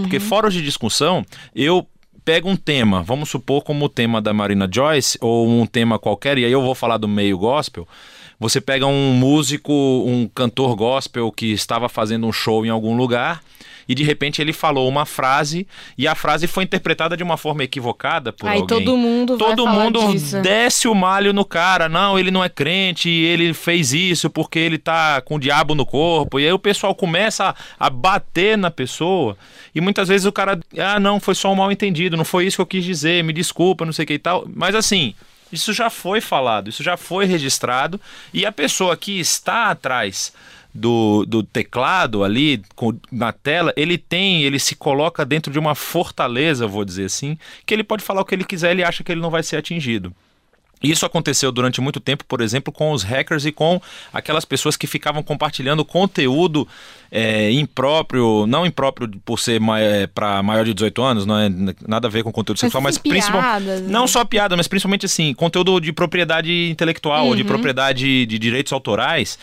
Porque 0.00 0.18
fóruns 0.18 0.54
de 0.54 0.62
discussão, 0.62 1.22
eu 1.54 1.86
pego 2.24 2.48
um 2.48 2.56
tema, 2.56 3.02
vamos 3.02 3.28
supor 3.28 3.62
como 3.62 3.84
o 3.84 3.88
tema 3.90 4.22
da 4.22 4.32
Marina 4.32 4.66
Joyce, 4.72 5.18
ou 5.20 5.46
um 5.46 5.66
tema 5.66 5.98
qualquer, 5.98 6.38
e 6.38 6.46
aí 6.46 6.52
eu 6.52 6.62
vou 6.62 6.74
falar 6.74 6.96
do 6.96 7.06
meio 7.06 7.36
gospel. 7.36 7.86
Você 8.38 8.60
pega 8.60 8.86
um 8.86 9.12
músico, 9.12 9.72
um 9.72 10.28
cantor 10.34 10.74
gospel 10.76 11.30
que 11.32 11.52
estava 11.52 11.88
fazendo 11.88 12.26
um 12.26 12.32
show 12.32 12.64
em 12.66 12.68
algum 12.68 12.96
lugar 12.96 13.42
e 13.88 13.94
de 13.94 14.02
repente 14.02 14.40
ele 14.40 14.52
falou 14.52 14.88
uma 14.88 15.04
frase 15.04 15.66
e 15.96 16.08
a 16.08 16.14
frase 16.14 16.46
foi 16.46 16.64
interpretada 16.64 17.16
de 17.16 17.22
uma 17.22 17.36
forma 17.36 17.62
equivocada 17.64 18.32
por 18.32 18.48
Aí 18.48 18.60
alguém. 18.60 18.78
todo 18.84 18.96
mundo 18.96 19.36
Todo 19.38 19.66
mundo 19.66 20.12
disso. 20.12 20.40
desce 20.40 20.88
o 20.88 20.94
malho 20.94 21.32
no 21.32 21.44
cara. 21.44 21.88
Não, 21.88 22.18
ele 22.18 22.30
não 22.30 22.42
é 22.42 22.48
crente, 22.48 23.08
ele 23.08 23.52
fez 23.52 23.92
isso 23.92 24.30
porque 24.30 24.58
ele 24.58 24.78
tá 24.78 25.20
com 25.20 25.36
o 25.36 25.40
diabo 25.40 25.74
no 25.74 25.84
corpo. 25.84 26.40
E 26.40 26.46
aí 26.46 26.52
o 26.52 26.58
pessoal 26.58 26.94
começa 26.94 27.50
a, 27.78 27.86
a 27.86 27.90
bater 27.90 28.56
na 28.56 28.70
pessoa. 28.70 29.36
E 29.74 29.80
muitas 29.80 30.08
vezes 30.08 30.26
o 30.26 30.32
cara, 30.32 30.58
ah, 30.78 30.98
não, 30.98 31.20
foi 31.20 31.34
só 31.34 31.52
um 31.52 31.56
mal 31.56 31.70
entendido, 31.70 32.16
não 32.16 32.24
foi 32.24 32.46
isso 32.46 32.56
que 32.56 32.62
eu 32.62 32.66
quis 32.66 32.84
dizer, 32.84 33.22
me 33.22 33.32
desculpa, 33.32 33.84
não 33.84 33.92
sei 33.92 34.04
o 34.04 34.06
que 34.06 34.14
e 34.14 34.18
tal. 34.18 34.46
Mas 34.54 34.74
assim, 34.74 35.14
isso 35.54 35.72
já 35.72 35.88
foi 35.88 36.20
falado, 36.20 36.68
isso 36.68 36.82
já 36.82 36.96
foi 36.96 37.24
registrado. 37.24 38.00
E 38.32 38.44
a 38.44 38.52
pessoa 38.52 38.96
que 38.96 39.18
está 39.18 39.70
atrás 39.70 40.32
do, 40.74 41.24
do 41.26 41.42
teclado 41.42 42.24
ali 42.24 42.62
com- 42.74 42.98
na 43.10 43.32
tela, 43.32 43.72
ele 43.76 43.96
tem, 43.96 44.42
ele 44.42 44.58
se 44.58 44.74
coloca 44.74 45.24
dentro 45.24 45.52
de 45.52 45.58
uma 45.58 45.74
fortaleza, 45.74 46.66
vou 46.66 46.84
dizer 46.84 47.04
assim, 47.06 47.38
que 47.64 47.72
ele 47.72 47.84
pode 47.84 48.02
falar 48.02 48.20
o 48.20 48.24
que 48.24 48.34
ele 48.34 48.44
quiser, 48.44 48.72
ele 48.72 48.82
acha 48.84 49.04
que 49.04 49.12
ele 49.12 49.20
não 49.20 49.30
vai 49.30 49.42
ser 49.42 49.56
atingido. 49.56 50.12
Isso 50.84 51.04
aconteceu 51.06 51.50
durante 51.50 51.80
muito 51.80 51.98
tempo, 52.00 52.24
por 52.24 52.40
exemplo, 52.40 52.72
com 52.72 52.92
os 52.92 53.02
hackers 53.02 53.44
e 53.46 53.52
com 53.52 53.80
aquelas 54.12 54.44
pessoas 54.44 54.76
que 54.76 54.86
ficavam 54.86 55.22
compartilhando 55.22 55.84
conteúdo 55.84 56.66
é, 57.10 57.50
impróprio, 57.52 58.46
não 58.46 58.64
impróprio 58.66 59.10
por 59.24 59.38
ser 59.38 59.60
para 60.14 60.42
maior 60.42 60.64
de 60.64 60.74
18 60.74 61.02
anos, 61.02 61.26
não 61.26 61.38
é 61.38 61.48
nada 61.86 62.08
a 62.08 62.10
ver 62.10 62.22
com 62.22 62.32
conteúdo 62.32 62.58
sexual, 62.58 62.82
mas 62.82 62.96
assim, 62.96 63.08
principalmente 63.08 63.46
piadas, 63.64 63.80
né? 63.82 63.88
não 63.88 64.06
só 64.06 64.24
piada, 64.24 64.56
mas 64.56 64.66
principalmente 64.68 65.06
assim, 65.06 65.32
conteúdo 65.34 65.80
de 65.80 65.92
propriedade 65.92 66.68
intelectual, 66.70 67.28
Uhum. 67.28 67.36
de 67.36 67.44
propriedade 67.44 68.26
de 68.26 68.38
direitos 68.38 68.72
autorais. 68.72 69.38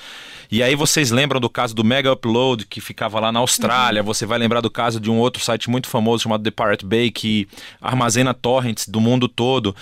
E 0.52 0.62
aí 0.62 0.76
vocês 0.76 1.12
lembram 1.12 1.40
do 1.40 1.50
caso 1.50 1.74
do 1.74 1.82
Mega 1.82 2.12
Upload, 2.12 2.66
que 2.68 2.82
ficava 2.82 3.22
lá 3.22 3.32
na 3.32 3.40
Uhum. 3.40 3.44
Austrália. 3.44 4.04
Você 4.04 4.26
vai 4.26 4.38
lembrar 4.38 4.60
do 4.60 4.70
caso 4.70 5.00
de 5.00 5.10
um 5.10 5.18
outro 5.18 5.42
site 5.42 5.70
muito 5.70 5.88
famoso 5.88 6.24
chamado 6.24 6.44
The 6.44 6.52
Pirate 6.52 6.86
Bay, 6.86 7.10
que 7.10 7.48
armazena 7.82 8.34
torrents 8.34 8.86
do 8.88 9.00
mundo 9.00 9.30
todo. 9.30 9.74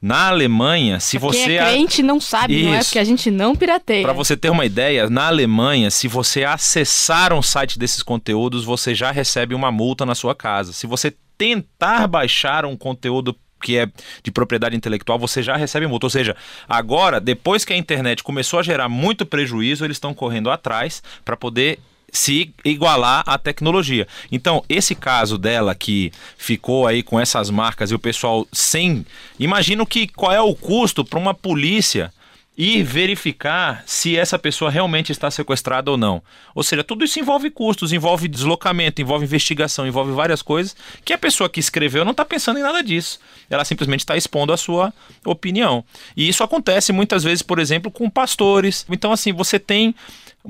Na 0.00 0.28
Alemanha, 0.28 1.00
se 1.00 1.18
você... 1.18 1.44
Quem 1.44 1.58
é 1.58 1.64
crente 1.64 2.02
não 2.02 2.20
sabe, 2.20 2.62
não 2.62 2.74
é? 2.74 2.78
Isso. 2.78 2.90
Porque 2.90 2.98
a 3.00 3.04
gente 3.04 3.30
não 3.30 3.56
pirateia. 3.56 4.04
Para 4.04 4.12
você 4.12 4.36
ter 4.36 4.48
uma 4.48 4.64
ideia, 4.64 5.10
na 5.10 5.26
Alemanha, 5.26 5.90
se 5.90 6.06
você 6.06 6.44
acessar 6.44 7.32
um 7.32 7.42
site 7.42 7.78
desses 7.78 8.02
conteúdos, 8.02 8.64
você 8.64 8.94
já 8.94 9.10
recebe 9.10 9.54
uma 9.54 9.72
multa 9.72 10.06
na 10.06 10.14
sua 10.14 10.34
casa. 10.34 10.72
Se 10.72 10.86
você 10.86 11.12
tentar 11.36 12.06
baixar 12.06 12.64
um 12.64 12.76
conteúdo 12.76 13.34
que 13.60 13.76
é 13.76 13.88
de 14.22 14.30
propriedade 14.30 14.76
intelectual, 14.76 15.18
você 15.18 15.42
já 15.42 15.56
recebe 15.56 15.86
multa. 15.86 16.06
Ou 16.06 16.10
seja, 16.10 16.36
agora, 16.68 17.20
depois 17.20 17.64
que 17.64 17.72
a 17.72 17.76
internet 17.76 18.22
começou 18.22 18.60
a 18.60 18.62
gerar 18.62 18.88
muito 18.88 19.26
prejuízo, 19.26 19.84
eles 19.84 19.96
estão 19.96 20.14
correndo 20.14 20.50
atrás 20.50 21.02
para 21.24 21.36
poder 21.36 21.80
se 22.10 22.52
igualar 22.64 23.22
à 23.26 23.38
tecnologia. 23.38 24.06
Então, 24.32 24.64
esse 24.68 24.94
caso 24.94 25.36
dela 25.36 25.74
que 25.74 26.12
ficou 26.36 26.86
aí 26.86 27.02
com 27.02 27.18
essas 27.20 27.50
marcas 27.50 27.90
e 27.90 27.94
o 27.94 27.98
pessoal 27.98 28.46
sem. 28.52 29.04
Imagino 29.38 29.86
que 29.86 30.08
qual 30.08 30.32
é 30.32 30.40
o 30.40 30.54
custo 30.54 31.04
para 31.04 31.18
uma 31.18 31.34
polícia 31.34 32.12
ir 32.58 32.82
verificar 32.82 33.84
se 33.86 34.16
essa 34.16 34.36
pessoa 34.36 34.68
realmente 34.68 35.12
está 35.12 35.30
sequestrada 35.30 35.92
ou 35.92 35.96
não. 35.96 36.20
Ou 36.52 36.64
seja, 36.64 36.82
tudo 36.82 37.04
isso 37.04 37.20
envolve 37.20 37.50
custos, 37.50 37.92
envolve 37.92 38.26
deslocamento, 38.26 39.00
envolve 39.00 39.24
investigação, 39.24 39.86
envolve 39.86 40.10
várias 40.10 40.42
coisas 40.42 40.74
que 41.04 41.12
a 41.12 41.18
pessoa 41.18 41.48
que 41.48 41.60
escreveu 41.60 42.04
não 42.04 42.10
está 42.10 42.24
pensando 42.24 42.58
em 42.58 42.62
nada 42.62 42.82
disso. 42.82 43.20
Ela 43.48 43.64
simplesmente 43.64 44.00
está 44.00 44.16
expondo 44.16 44.52
a 44.52 44.56
sua 44.56 44.92
opinião. 45.24 45.84
E 46.16 46.28
isso 46.28 46.42
acontece 46.42 46.92
muitas 46.92 47.22
vezes, 47.22 47.42
por 47.42 47.60
exemplo, 47.60 47.92
com 47.92 48.10
pastores. 48.10 48.84
Então, 48.90 49.12
assim, 49.12 49.32
você 49.32 49.60
tem 49.60 49.94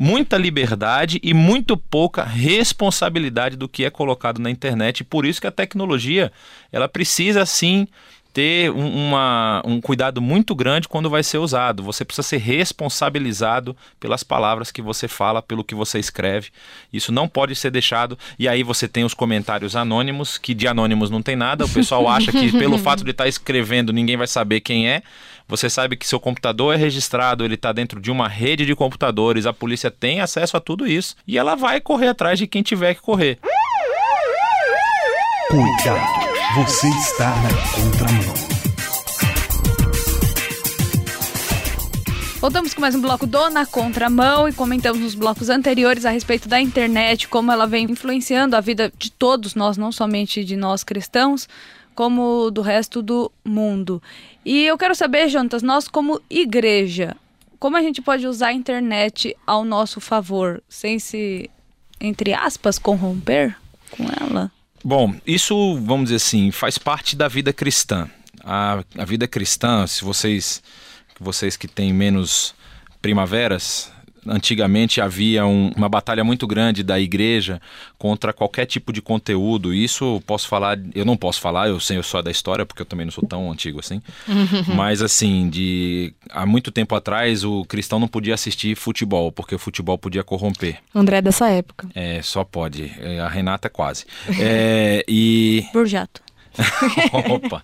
muita 0.01 0.39
liberdade 0.39 1.19
e 1.25 1.35
muito 1.35 1.77
pouca 1.77 2.23
responsabilidade 2.23 3.57
do 3.57 3.69
que 3.69 3.85
é 3.85 3.91
colocado 3.91 4.39
na 4.39 4.49
internet. 4.49 5.01
E 5.01 5.05
por 5.05 5.27
isso 5.27 5.41
que 5.41 5.47
a 5.49 5.51
tecnologia 5.51 6.31
ela 6.71 6.89
precisa 6.89 7.45
sim 7.45 7.89
ter 8.33 8.71
um, 8.71 9.09
uma, 9.09 9.61
um 9.65 9.81
cuidado 9.81 10.23
muito 10.23 10.55
grande 10.55 10.87
quando 10.87 11.11
vai 11.11 11.25
ser 11.25 11.39
usado. 11.39 11.83
Você 11.83 12.05
precisa 12.05 12.23
ser 12.23 12.37
responsabilizado 12.37 13.77
pelas 13.99 14.23
palavras 14.23 14.71
que 14.71 14.81
você 14.81 15.09
fala, 15.09 15.43
pelo 15.43 15.65
que 15.65 15.75
você 15.75 15.99
escreve. 15.99 16.51
Isso 16.93 17.11
não 17.11 17.27
pode 17.27 17.57
ser 17.57 17.73
deixado. 17.73 18.17
E 18.39 18.47
aí 18.47 18.63
você 18.63 18.87
tem 18.87 19.03
os 19.03 19.15
comentários 19.15 19.75
anônimos, 19.75 20.39
que 20.39 20.55
de 20.55 20.69
anônimos 20.69 21.11
não 21.11 21.23
tem 21.23 21.35
nada. 21.35 21.65
O 21.65 21.69
pessoal 21.69 22.07
acha 22.07 22.31
que 22.31 22.53
pelo 22.53 22.79
fato 22.79 23.03
de 23.03 23.11
estar 23.11 23.27
escrevendo 23.27 23.93
ninguém 23.93 24.17
vai 24.17 24.29
saber 24.29 24.61
quem 24.61 24.89
é. 24.89 25.03
Você 25.49 25.71
sabe 25.71 25.97
que 25.97 26.07
seu 26.07 26.21
computador 26.21 26.75
é 26.75 26.77
registrado, 26.77 27.43
ele 27.43 27.55
está 27.55 27.73
dentro 27.73 27.99
de 27.99 28.11
uma 28.11 28.29
rede 28.29 28.67
de 28.67 28.77
computadores, 28.77 29.47
a 29.47 29.53
polícia 29.53 29.91
tem 29.91 30.21
acesso 30.21 30.59
a 30.59 30.61
tudo 30.61 30.87
isso 30.87 31.17
e 31.27 31.39
ela 31.39 31.55
vai 31.55 31.81
correr 31.81 32.09
atrás 32.09 32.39
de 32.39 32.47
quem 32.47 32.63
tiver 32.63 32.95
que 32.95 33.01
correr. 33.01 33.39
Cuidado, 35.49 36.55
você 36.55 36.89
está 36.89 37.35
na 37.37 37.49
contramão. 37.75 38.49
Voltamos 42.41 42.75
com 42.75 42.81
mais 42.83 42.95
um 42.95 43.01
bloco 43.01 43.27
do 43.27 43.49
Na 43.49 43.65
Contramão 43.65 44.49
e 44.49 44.53
comentamos 44.53 45.01
nos 45.01 45.15
blocos 45.15 45.49
anteriores 45.49 46.05
a 46.05 46.11
respeito 46.11 46.47
da 46.47 46.61
internet, 46.61 47.27
como 47.27 47.51
ela 47.51 47.67
vem 47.67 47.91
influenciando 47.91 48.55
a 48.55 48.61
vida 48.61 48.93
de 48.97 49.11
todos 49.11 49.55
nós, 49.55 49.79
não 49.79 49.91
somente 49.91 50.45
de 50.45 50.57
nós 50.57 50.85
cristãos, 50.85 51.49
como 51.99 52.49
do 52.53 52.63
resto 52.63 53.03
do 53.03 53.29
mundo. 53.45 54.01
E 54.45 54.65
eu 54.65 54.79
quero 54.79 54.95
saber, 54.95 55.29
Jonatas, 55.29 55.65
nós 55.65 55.89
como 55.89 56.23
igreja, 56.31 57.17
como 57.59 57.77
a 57.77 57.83
gente 57.83 58.01
pode 58.01 58.25
usar 58.25 58.51
a 58.51 58.53
internet 58.53 59.37
ao 59.45 59.65
nosso 59.65 60.01
favor, 60.01 60.63
sem 60.69 61.01
se, 61.01 61.51
entre 62.01 62.33
aspas, 62.33 62.79
corromper 62.79 63.57
com 63.91 64.05
ela? 64.05 64.49
Bom, 64.85 65.13
isso, 65.27 65.75
vamos 65.81 66.05
dizer 66.05 66.17
assim, 66.19 66.53
faz 66.53 66.79
parte 66.79 67.17
da 67.17 67.27
vida 67.27 67.53
cristã. 67.53 68.09
A, 68.45 68.85
a 68.97 69.05
vida 69.05 69.27
cristã, 69.27 69.85
se 69.85 70.05
vocês, 70.05 70.63
vocês 71.19 71.57
que 71.57 71.67
têm 71.67 71.93
menos 71.93 72.55
primaveras, 73.03 73.91
antigamente 74.27 75.01
havia 75.01 75.47
um- 75.47 75.71
uma 75.77 75.89
batalha 75.89 76.23
muito 76.25 76.47
grande 76.47 76.83
da 76.83 76.99
igreja 76.99 77.61
contra 77.99 78.33
qualquer 78.33 78.67
tipo 78.67 78.93
de 78.93 79.01
conteúdo. 79.03 79.73
Isso 79.75 80.23
posso 80.27 80.49
falar, 80.49 80.79
eu 80.95 81.05
não 81.05 81.17
posso 81.17 81.41
falar, 81.41 81.69
eu 81.69 81.79
sei 81.81 81.97
eu 81.99 82.03
só 82.03 82.21
da 82.23 82.31
história, 82.31 82.65
porque 82.67 82.83
eu 82.83 82.87
também 82.87 83.07
não 83.07 83.13
sou 83.13 83.27
tão 83.27 83.51
antigo 83.51 83.81
assim. 83.81 84.01
Mas 84.75 85.03
assim, 85.03 85.49
de 85.49 86.13
há 86.31 86.45
muito 86.47 86.71
tempo 86.71 86.95
atrás 86.95 87.45
o 87.45 87.65
cristão 87.65 87.99
não 87.99 88.09
podia 88.09 88.35
assistir 88.35 88.77
futebol, 88.77 89.31
porque 89.33 89.55
o 89.55 89.59
futebol 89.59 89.99
podia 89.99 90.23
corromper. 90.23 90.79
André 90.95 91.19
é 91.19 91.23
dessa 91.23 91.49
época. 91.51 91.89
É, 91.95 92.21
só 92.23 92.45
pode. 92.45 92.93
É, 93.01 93.21
a 93.21 93.29
Renata 93.29 93.69
quase. 93.69 94.05
É, 94.39 95.05
e 95.09 95.65
Burjato. 95.73 96.28
Opa, 97.31 97.63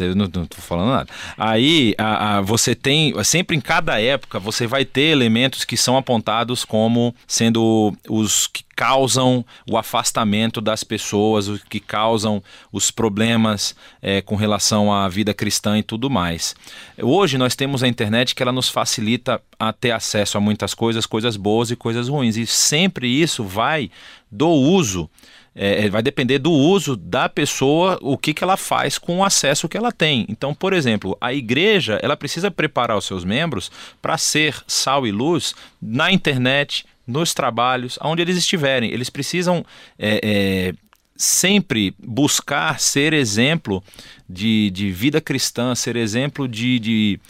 eu 0.00 0.14
não, 0.14 0.28
não 0.34 0.46
tô 0.46 0.56
falando 0.58 0.90
nada. 0.90 1.10
Aí 1.36 1.94
a- 1.98 2.36
a- 2.38 2.40
você 2.40 2.74
tem, 2.74 3.12
sempre 3.24 3.56
em 3.56 3.60
cada 3.60 4.00
época, 4.00 4.38
você 4.38 4.66
vai 4.66 4.84
ter 4.84 5.02
elementos 5.10 5.64
que 5.64 5.76
são 5.76 5.96
apontados 5.96 6.64
como 6.64 7.14
sendo 7.26 7.94
os 8.08 8.46
que 8.46 8.64
causam 8.74 9.44
o 9.70 9.76
afastamento 9.76 10.60
das 10.60 10.82
pessoas, 10.82 11.46
os 11.46 11.62
que 11.62 11.78
causam 11.78 12.42
os 12.72 12.90
problemas 12.90 13.76
eh, 14.00 14.22
com 14.22 14.34
relação 14.34 14.92
à 14.92 15.08
vida 15.08 15.32
cristã 15.34 15.78
e 15.78 15.82
tudo 15.82 16.08
mais. 16.10 16.54
Hoje 17.00 17.36
nós 17.38 17.54
temos 17.54 17.82
a 17.82 17.88
internet 17.88 18.34
que 18.34 18.42
ela 18.42 18.50
nos 18.52 18.68
facilita 18.68 19.40
a 19.58 19.72
ter 19.72 19.90
acesso 19.92 20.36
a 20.38 20.40
muitas 20.40 20.74
coisas, 20.74 21.06
coisas 21.06 21.36
boas 21.36 21.70
e 21.70 21.76
coisas 21.76 22.08
ruins. 22.08 22.36
E 22.36 22.46
sempre 22.46 23.06
isso 23.08 23.44
vai 23.44 23.90
do 24.30 24.48
uso 24.48 25.08
é, 25.54 25.88
vai 25.88 26.02
depender 26.02 26.38
do 26.38 26.50
uso 26.50 26.96
da 26.96 27.28
pessoa, 27.28 27.98
o 28.00 28.16
que, 28.16 28.32
que 28.32 28.42
ela 28.42 28.56
faz 28.56 28.98
com 28.98 29.18
o 29.18 29.24
acesso 29.24 29.68
que 29.68 29.76
ela 29.76 29.92
tem. 29.92 30.24
Então, 30.28 30.54
por 30.54 30.72
exemplo, 30.72 31.16
a 31.20 31.32
igreja 31.32 31.98
ela 32.02 32.16
precisa 32.16 32.50
preparar 32.50 32.96
os 32.96 33.04
seus 33.04 33.24
membros 33.24 33.70
para 34.00 34.16
ser 34.16 34.62
sal 34.66 35.06
e 35.06 35.12
luz 35.12 35.54
na 35.80 36.10
internet, 36.10 36.84
nos 37.06 37.34
trabalhos, 37.34 37.98
aonde 38.00 38.22
eles 38.22 38.36
estiverem. 38.36 38.90
Eles 38.92 39.10
precisam 39.10 39.64
é, 39.98 40.20
é, 40.22 40.74
sempre 41.16 41.94
buscar 41.98 42.80
ser 42.80 43.12
exemplo 43.12 43.82
de, 44.28 44.70
de 44.70 44.90
vida 44.90 45.20
cristã, 45.20 45.74
ser 45.74 45.96
exemplo 45.96 46.48
de, 46.48 46.78
de 46.78 47.20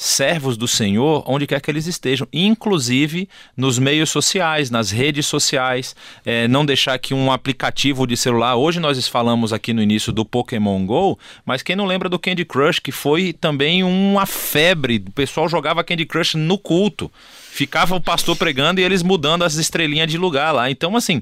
servos 0.00 0.56
do 0.56 0.66
Senhor 0.66 1.22
onde 1.26 1.46
quer 1.46 1.60
que 1.60 1.70
eles 1.70 1.86
estejam, 1.86 2.26
inclusive 2.32 3.28
nos 3.54 3.78
meios 3.78 4.08
sociais, 4.08 4.70
nas 4.70 4.90
redes 4.90 5.26
sociais, 5.26 5.94
é, 6.24 6.48
não 6.48 6.64
deixar 6.64 6.98
que 6.98 7.12
um 7.12 7.30
aplicativo 7.30 8.06
de 8.06 8.16
celular. 8.16 8.56
Hoje 8.56 8.80
nós 8.80 9.06
falamos 9.06 9.52
aqui 9.52 9.74
no 9.74 9.82
início 9.82 10.10
do 10.10 10.24
Pokémon 10.24 10.86
Go, 10.86 11.18
mas 11.44 11.62
quem 11.62 11.76
não 11.76 11.84
lembra 11.84 12.08
do 12.08 12.18
Candy 12.18 12.46
Crush, 12.46 12.78
que 12.78 12.90
foi 12.90 13.34
também 13.34 13.84
uma 13.84 14.24
febre, 14.24 15.04
o 15.06 15.12
pessoal 15.12 15.50
jogava 15.50 15.84
Candy 15.84 16.06
Crush 16.06 16.34
no 16.34 16.56
culto. 16.56 17.12
Ficava 17.52 17.94
o 17.94 18.00
pastor 18.00 18.36
pregando 18.36 18.80
e 18.80 18.84
eles 18.84 19.02
mudando 19.02 19.42
as 19.42 19.56
estrelinhas 19.56 20.10
de 20.10 20.16
lugar 20.16 20.50
lá. 20.50 20.70
Então, 20.70 20.96
assim, 20.96 21.20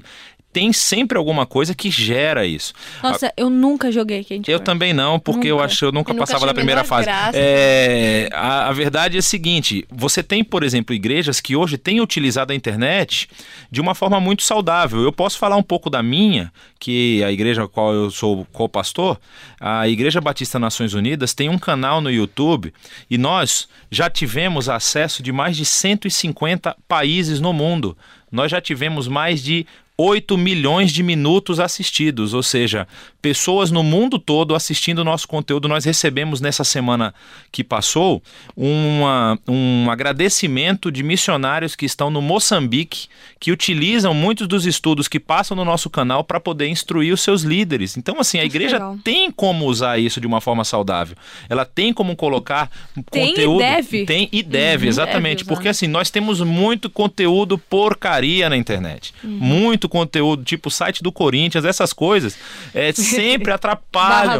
tem 0.51 0.73
sempre 0.73 1.17
alguma 1.17 1.45
coisa 1.45 1.75
que 1.75 1.91
gera 1.91 2.45
isso. 2.45 2.73
Nossa, 3.03 3.31
eu 3.37 3.49
nunca 3.49 3.91
joguei 3.91 4.23
Candy 4.23 4.51
Eu 4.51 4.57
Crush. 4.59 4.65
também 4.65 4.93
não, 4.93 5.19
porque 5.19 5.47
eu 5.47 5.55
Nunca. 5.57 5.65
acho 5.65 5.79
que 5.79 5.85
eu 5.85 5.91
nunca 5.91 6.11
Eu 6.11 6.15
nunca 6.15 6.25
passava 6.25 6.45
da 6.45 6.51
achei 6.51 6.51
a 6.51 6.55
primeira 6.55 6.83
fase. 6.83 7.05
graça. 7.05 7.37
É, 7.37 8.29
a, 8.33 8.67
a 8.67 8.71
verdade 8.73 9.15
é 9.15 9.19
a 9.19 9.21
seguinte: 9.23 9.85
você 9.91 10.23
tem, 10.23 10.43
por 10.43 10.63
exemplo, 10.63 10.93
igrejas 10.95 11.39
que 11.39 11.55
hoje 11.55 11.77
têm 11.77 12.01
utilizado 12.01 12.51
a 12.51 12.55
internet 12.55 13.29
de 13.69 13.79
uma 13.79 13.93
forma 13.93 14.19
muito 14.19 14.41
saudável. 14.43 15.01
Eu 15.03 15.11
posso 15.13 15.37
falar 15.37 15.55
um 15.55 15.61
pouco 15.63 15.89
da 15.89 16.01
minha, 16.01 16.51
que 16.79 17.23
a 17.23 17.31
igreja 17.31 17.63
a 17.63 17.67
qual 17.67 17.93
eu 17.93 18.09
sou 18.09 18.45
co-pastor, 18.51 19.19
a 19.59 19.87
Igreja 19.87 20.19
Batista 20.19 20.57
Nações 20.57 20.93
Unidas, 20.95 21.33
tem 21.33 21.47
um 21.49 21.59
canal 21.59 22.01
no 22.01 22.09
YouTube 22.09 22.73
e 23.09 23.17
nós 23.17 23.67
já 23.91 24.09
tivemos 24.09 24.67
acesso 24.67 25.21
de 25.21 25.31
mais 25.31 25.55
de 25.55 25.65
150 25.65 26.75
países 26.87 27.39
no 27.39 27.53
mundo. 27.53 27.95
Nós 28.31 28.49
já 28.51 28.59
tivemos 28.61 29.07
mais 29.07 29.43
de 29.43 29.65
8 30.01 30.37
milhões 30.37 30.93
de 30.93 31.03
minutos 31.03 31.59
assistidos, 31.59 32.33
ou 32.33 32.41
seja, 32.41 32.87
pessoas 33.21 33.71
no 33.71 33.83
mundo 33.83 34.17
todo 34.17 34.55
assistindo 34.55 34.99
o 34.99 35.03
nosso 35.03 35.27
conteúdo. 35.27 35.67
Nós 35.67 35.85
recebemos 35.85 36.39
nessa 36.41 36.63
semana 36.63 37.13
que 37.51 37.63
passou 37.63 38.21
uma, 38.55 39.37
um 39.47 39.89
agradecimento 39.89 40.91
de 40.91 41.03
missionários 41.03 41.75
que 41.75 41.85
estão 41.85 42.09
no 42.09 42.21
Moçambique, 42.21 43.07
que 43.39 43.51
utilizam 43.51 44.13
muitos 44.13 44.47
dos 44.47 44.65
estudos 44.65 45.07
que 45.07 45.19
passam 45.19 45.55
no 45.55 45.65
nosso 45.65 45.89
canal 45.89 46.23
para 46.23 46.39
poder 46.39 46.67
instruir 46.67 47.13
os 47.13 47.21
seus 47.21 47.43
líderes. 47.43 47.97
Então, 47.97 48.19
assim, 48.19 48.39
a 48.39 48.45
igreja 48.45 48.77
legal. 48.77 48.97
tem 49.03 49.31
como 49.31 49.65
usar 49.65 49.99
isso 49.99 50.21
de 50.21 50.27
uma 50.27 50.41
forma 50.41 50.63
saudável. 50.63 51.15
Ela 51.49 51.65
tem 51.65 51.93
como 51.93 52.15
colocar 52.15 52.69
Tem 53.11 53.25
e 53.25 53.27
conteúdo. 53.29 53.59
deve. 53.59 54.05
Tem 54.05 54.29
e 54.31 54.41
deve, 54.41 54.87
exatamente. 54.87 55.43
deve 55.43 55.49
porque 55.49 55.67
assim, 55.67 55.87
nós 55.87 56.09
temos 56.09 56.41
muito 56.41 56.89
conteúdo 56.89 57.57
porcaria 57.57 58.49
na 58.49 58.57
internet. 58.57 59.13
Uhum. 59.23 59.29
Muito 59.29 59.89
conteúdo, 59.89 60.43
tipo 60.43 60.69
o 60.69 60.71
site 60.71 61.01
do 61.03 61.11
Corinthians, 61.11 61.65
essas 61.65 61.91
coisas, 61.91 62.37
é, 62.73 62.91
sempre 63.09 63.51
atrapalham. 63.53 64.39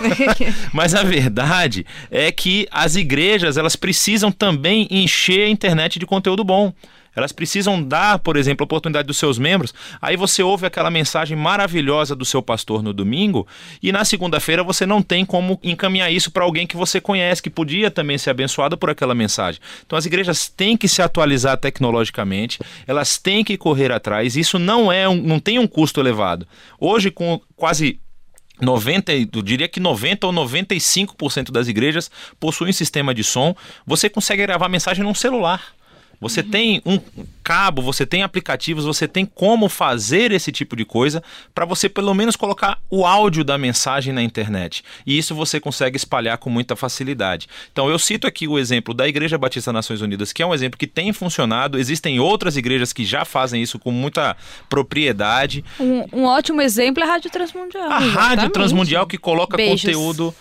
Mas 0.72 0.94
a 0.94 1.02
verdade 1.02 1.86
é 2.10 2.30
que 2.32 2.68
as 2.70 2.96
igrejas 2.96 3.56
elas 3.56 3.76
precisam 3.76 4.30
também 4.30 4.86
encher 4.90 5.46
a 5.46 5.48
internet 5.48 5.98
de 5.98 6.06
conteúdo 6.06 6.44
bom. 6.44 6.72
Elas 7.18 7.32
precisam 7.32 7.82
dar, 7.82 8.18
por 8.20 8.36
exemplo, 8.36 8.64
a 8.64 8.66
oportunidade 8.66 9.06
dos 9.06 9.18
seus 9.18 9.38
membros. 9.38 9.74
Aí 10.00 10.16
você 10.16 10.42
ouve 10.42 10.66
aquela 10.66 10.90
mensagem 10.90 11.36
maravilhosa 11.36 12.14
do 12.14 12.24
seu 12.24 12.40
pastor 12.40 12.82
no 12.82 12.92
domingo 12.92 13.46
e 13.82 13.92
na 13.92 14.04
segunda-feira 14.04 14.62
você 14.62 14.86
não 14.86 15.02
tem 15.02 15.24
como 15.24 15.58
encaminhar 15.62 16.10
isso 16.10 16.30
para 16.30 16.44
alguém 16.44 16.66
que 16.66 16.76
você 16.76 17.00
conhece, 17.00 17.42
que 17.42 17.50
podia 17.50 17.90
também 17.90 18.16
ser 18.16 18.30
abençoado 18.30 18.78
por 18.78 18.88
aquela 18.90 19.14
mensagem. 19.14 19.60
Então 19.84 19.98
as 19.98 20.06
igrejas 20.06 20.48
têm 20.48 20.76
que 20.76 20.88
se 20.88 21.02
atualizar 21.02 21.56
tecnologicamente, 21.58 22.58
elas 22.86 23.18
têm 23.18 23.44
que 23.44 23.56
correr 23.56 23.92
atrás. 23.92 24.36
Isso 24.36 24.58
não 24.58 24.90
é 24.92 25.08
um, 25.08 25.16
não 25.16 25.40
tem 25.40 25.58
um 25.58 25.66
custo 25.66 26.00
elevado. 26.00 26.46
Hoje 26.78 27.10
com 27.10 27.40
quase 27.56 28.00
90, 28.60 29.12
e- 29.12 29.28
eu 29.32 29.42
diria 29.42 29.68
que 29.68 29.80
90 29.80 30.26
ou 30.26 30.32
95% 30.32 31.50
das 31.50 31.68
igrejas 31.68 32.10
possuem 32.40 32.72
sistema 32.72 33.14
de 33.14 33.22
som. 33.22 33.54
Você 33.86 34.08
consegue 34.08 34.44
gravar 34.46 34.68
mensagem 34.68 35.04
num 35.04 35.14
celular. 35.14 35.77
Você 36.20 36.42
tem 36.42 36.82
um 36.84 36.98
cabo, 37.42 37.80
você 37.80 38.04
tem 38.04 38.22
aplicativos, 38.22 38.84
você 38.84 39.06
tem 39.06 39.24
como 39.24 39.68
fazer 39.68 40.32
esse 40.32 40.50
tipo 40.50 40.76
de 40.76 40.84
coisa 40.84 41.22
para 41.54 41.64
você 41.64 41.88
pelo 41.88 42.12
menos 42.12 42.36
colocar 42.36 42.78
o 42.90 43.06
áudio 43.06 43.44
da 43.44 43.56
mensagem 43.56 44.12
na 44.12 44.22
internet. 44.22 44.82
E 45.06 45.16
isso 45.16 45.34
você 45.34 45.60
consegue 45.60 45.96
espalhar 45.96 46.36
com 46.38 46.50
muita 46.50 46.76
facilidade. 46.76 47.48
Então 47.72 47.88
eu 47.88 47.98
cito 47.98 48.26
aqui 48.26 48.48
o 48.48 48.58
exemplo 48.58 48.92
da 48.92 49.08
Igreja 49.08 49.38
Batista 49.38 49.72
Nações 49.72 50.00
Unidas, 50.00 50.32
que 50.32 50.42
é 50.42 50.46
um 50.46 50.52
exemplo 50.52 50.78
que 50.78 50.86
tem 50.86 51.12
funcionado. 51.12 51.78
Existem 51.78 52.20
outras 52.20 52.56
igrejas 52.56 52.92
que 52.92 53.04
já 53.04 53.24
fazem 53.24 53.62
isso 53.62 53.78
com 53.78 53.90
muita 53.90 54.36
propriedade. 54.68 55.64
Um, 55.78 56.04
um 56.12 56.24
ótimo 56.24 56.60
exemplo 56.60 57.02
é 57.02 57.06
a 57.06 57.10
Rádio 57.10 57.30
Transmundial. 57.30 57.90
A 57.90 57.98
Rádio 57.98 58.50
Transmundial 58.50 59.06
que 59.06 59.16
coloca 59.16 59.56
Beijos. 59.56 59.82
conteúdo 59.82 60.34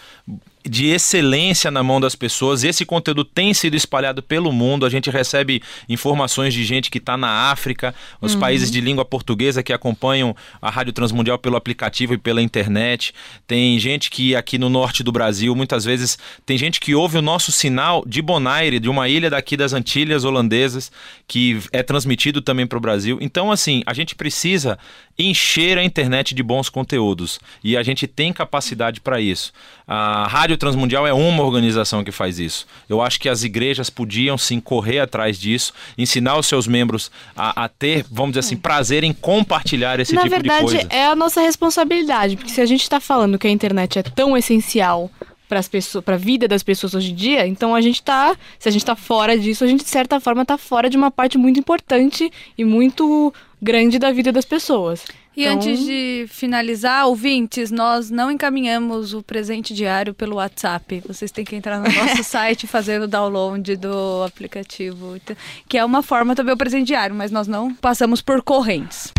de 0.64 0.88
excelência 0.88 1.72
na 1.72 1.82
mão 1.82 2.00
das 2.00 2.16
pessoas. 2.16 2.64
Esse 2.64 2.86
conteúdo 2.86 3.24
tem 3.24 3.54
sido 3.54 3.76
espalhado 3.76 4.22
pelo 4.22 4.52
mundo. 4.52 4.86
A 4.86 4.90
gente 4.90 5.10
recebe 5.10 5.62
informações 5.88 6.54
de 6.54 6.64
gente 6.64 6.92
que 6.92 6.98
está 6.98 7.16
na 7.18 7.52
África, 7.52 7.96
os 8.22 8.36
países 8.36 8.70
de 8.70 8.82
língua 8.82 9.06
portuguesa 9.06 9.64
que 9.64 9.72
acompanham 9.72 10.36
a 10.62 10.70
Rádio 10.70 10.94
Transmundial 10.94 11.38
pelo 11.38 11.56
aplicativo 11.56 12.14
e 12.14 12.18
pela 12.18 12.42
internet. 12.42 13.14
Tem 13.46 13.80
gente 13.80 14.10
que 14.10 14.36
aqui 14.36 14.58
no 14.58 14.70
norte 14.70 15.04
do 15.04 15.12
Brasil, 15.12 15.56
muitas 15.56 15.86
vezes, 15.86 16.18
tem 16.46 16.58
gente 16.58 16.80
que 16.80 16.94
ouve 16.94 17.18
o 17.18 17.22
nosso 17.22 17.52
sinal 17.52 18.04
de 18.06 18.22
Bonaire, 18.22 18.80
de 18.80 18.90
uma 18.90 19.08
ilha 19.08 19.30
daqui 19.30 19.56
das 19.56 19.74
Antilhas 19.74 20.26
holandesas, 20.26 20.92
que 21.28 21.60
é 21.72 21.82
transmitido 21.82 22.42
também 22.42 22.68
para 22.68 22.78
o 22.78 22.82
Brasil. 22.82 23.18
Então, 23.22 23.52
assim, 23.52 23.82
a 23.86 23.94
gente 23.94 24.16
precisa 24.16 24.78
encher 25.20 25.78
a 25.78 25.84
internet 25.84 26.36
de 26.36 26.44
bons 26.44 26.70
conteúdos 26.70 27.40
e 27.64 27.76
a 27.76 27.82
gente 27.82 28.06
tem 28.06 28.32
capacidade 28.32 29.02
para 29.02 29.20
isso. 29.20 29.52
A 29.88 30.28
Rádio 30.28 30.58
Transmundial 30.58 31.08
é 31.08 31.14
uma 31.14 31.44
organização 31.44 32.04
que 32.04 32.12
faz 32.12 32.38
isso. 32.40 32.68
Eu 32.88 33.02
acho 33.02 33.20
que 33.20 33.28
as 33.30 33.44
igrejas 33.44 33.90
podiam 33.90 34.38
sim 34.38 34.60
correr 34.60 35.00
atrás 35.00 35.40
disso, 35.40 35.74
ensinar 35.98 36.38
os 36.38 36.46
seus 36.46 36.68
membros 36.68 37.10
a, 37.36 37.64
a 37.64 37.70
ter, 37.70 38.06
vamos 38.12 38.32
dizer 38.34 38.42
assim, 38.42 38.58
prazer 38.58 39.04
em 39.04 39.14
compartilhar 39.14 40.00
esse 40.00 40.14
Na 40.14 40.22
tipo 40.24 40.36
verdade, 40.36 40.66
de 40.66 40.72
coisa. 40.74 40.88
é 40.90 41.08
a 41.08 41.16
nossa 41.16 41.42
responsabilidade, 41.42 42.36
porque 42.36 42.52
se 42.52 42.62
a 42.62 42.66
gente 42.66 42.88
tá 42.90 43.00
falando 43.00 43.40
que 43.40 43.48
a 43.48 43.52
internet 43.52 43.98
é 44.00 44.04
tão 44.04 44.38
essencial 44.38 45.10
para 45.48 45.60
as 45.60 45.68
pessoas, 45.68 46.04
para 46.04 46.16
a 46.16 46.18
vida 46.18 46.48
das 46.48 46.64
pessoas 46.64 46.94
hoje 46.94 47.12
em 47.12 47.16
dia, 47.16 47.48
então 47.48 47.74
a 47.74 47.82
gente 47.82 48.02
tá, 48.02 48.36
se 48.60 48.68
a 48.68 48.72
gente 48.72 48.86
tá 48.86 48.96
fora 48.96 49.38
disso, 49.38 49.64
a 49.64 49.68
gente 49.68 49.84
de 49.84 49.90
certa 49.90 50.20
forma 50.20 50.46
tá 50.46 50.58
fora 50.58 50.90
de 50.90 50.98
uma 50.98 51.10
parte 51.10 51.38
muito 51.38 51.60
importante 51.60 52.32
e 52.58 52.64
muito 52.64 53.34
grande 53.62 53.98
da 53.98 54.12
vida 54.12 54.32
das 54.32 54.46
pessoas. 54.46 55.04
E 55.38 55.44
Então, 55.44 55.54
antes 55.54 55.86
de 55.86 56.26
finalizar, 56.30 57.06
ouvintes, 57.06 57.70
nós 57.70 58.10
não 58.10 58.32
encaminhamos 58.32 59.14
o 59.14 59.22
presente 59.22 59.72
diário 59.72 60.12
pelo 60.12 60.38
WhatsApp. 60.38 61.04
Vocês 61.08 61.32
têm 61.32 61.46
que 61.46 61.56
entrar 61.56 61.78
no 61.80 61.88
nosso 61.88 62.24
site 62.26 62.64
e 62.64 62.68
fazer 62.68 63.00
o 63.00 63.08
download 63.08 63.76
do 63.76 64.24
aplicativo, 64.26 65.16
que 65.70 65.78
é 65.78 65.86
uma 65.86 66.02
forma 66.02 66.34
também 66.34 66.56
o 66.56 66.58
presente 66.58 66.88
diário, 66.88 67.16
mas 67.16 67.30
nós 67.30 67.48
não 67.48 67.72
passamos 67.72 68.20
por 68.20 68.42
correntes. 68.42 69.14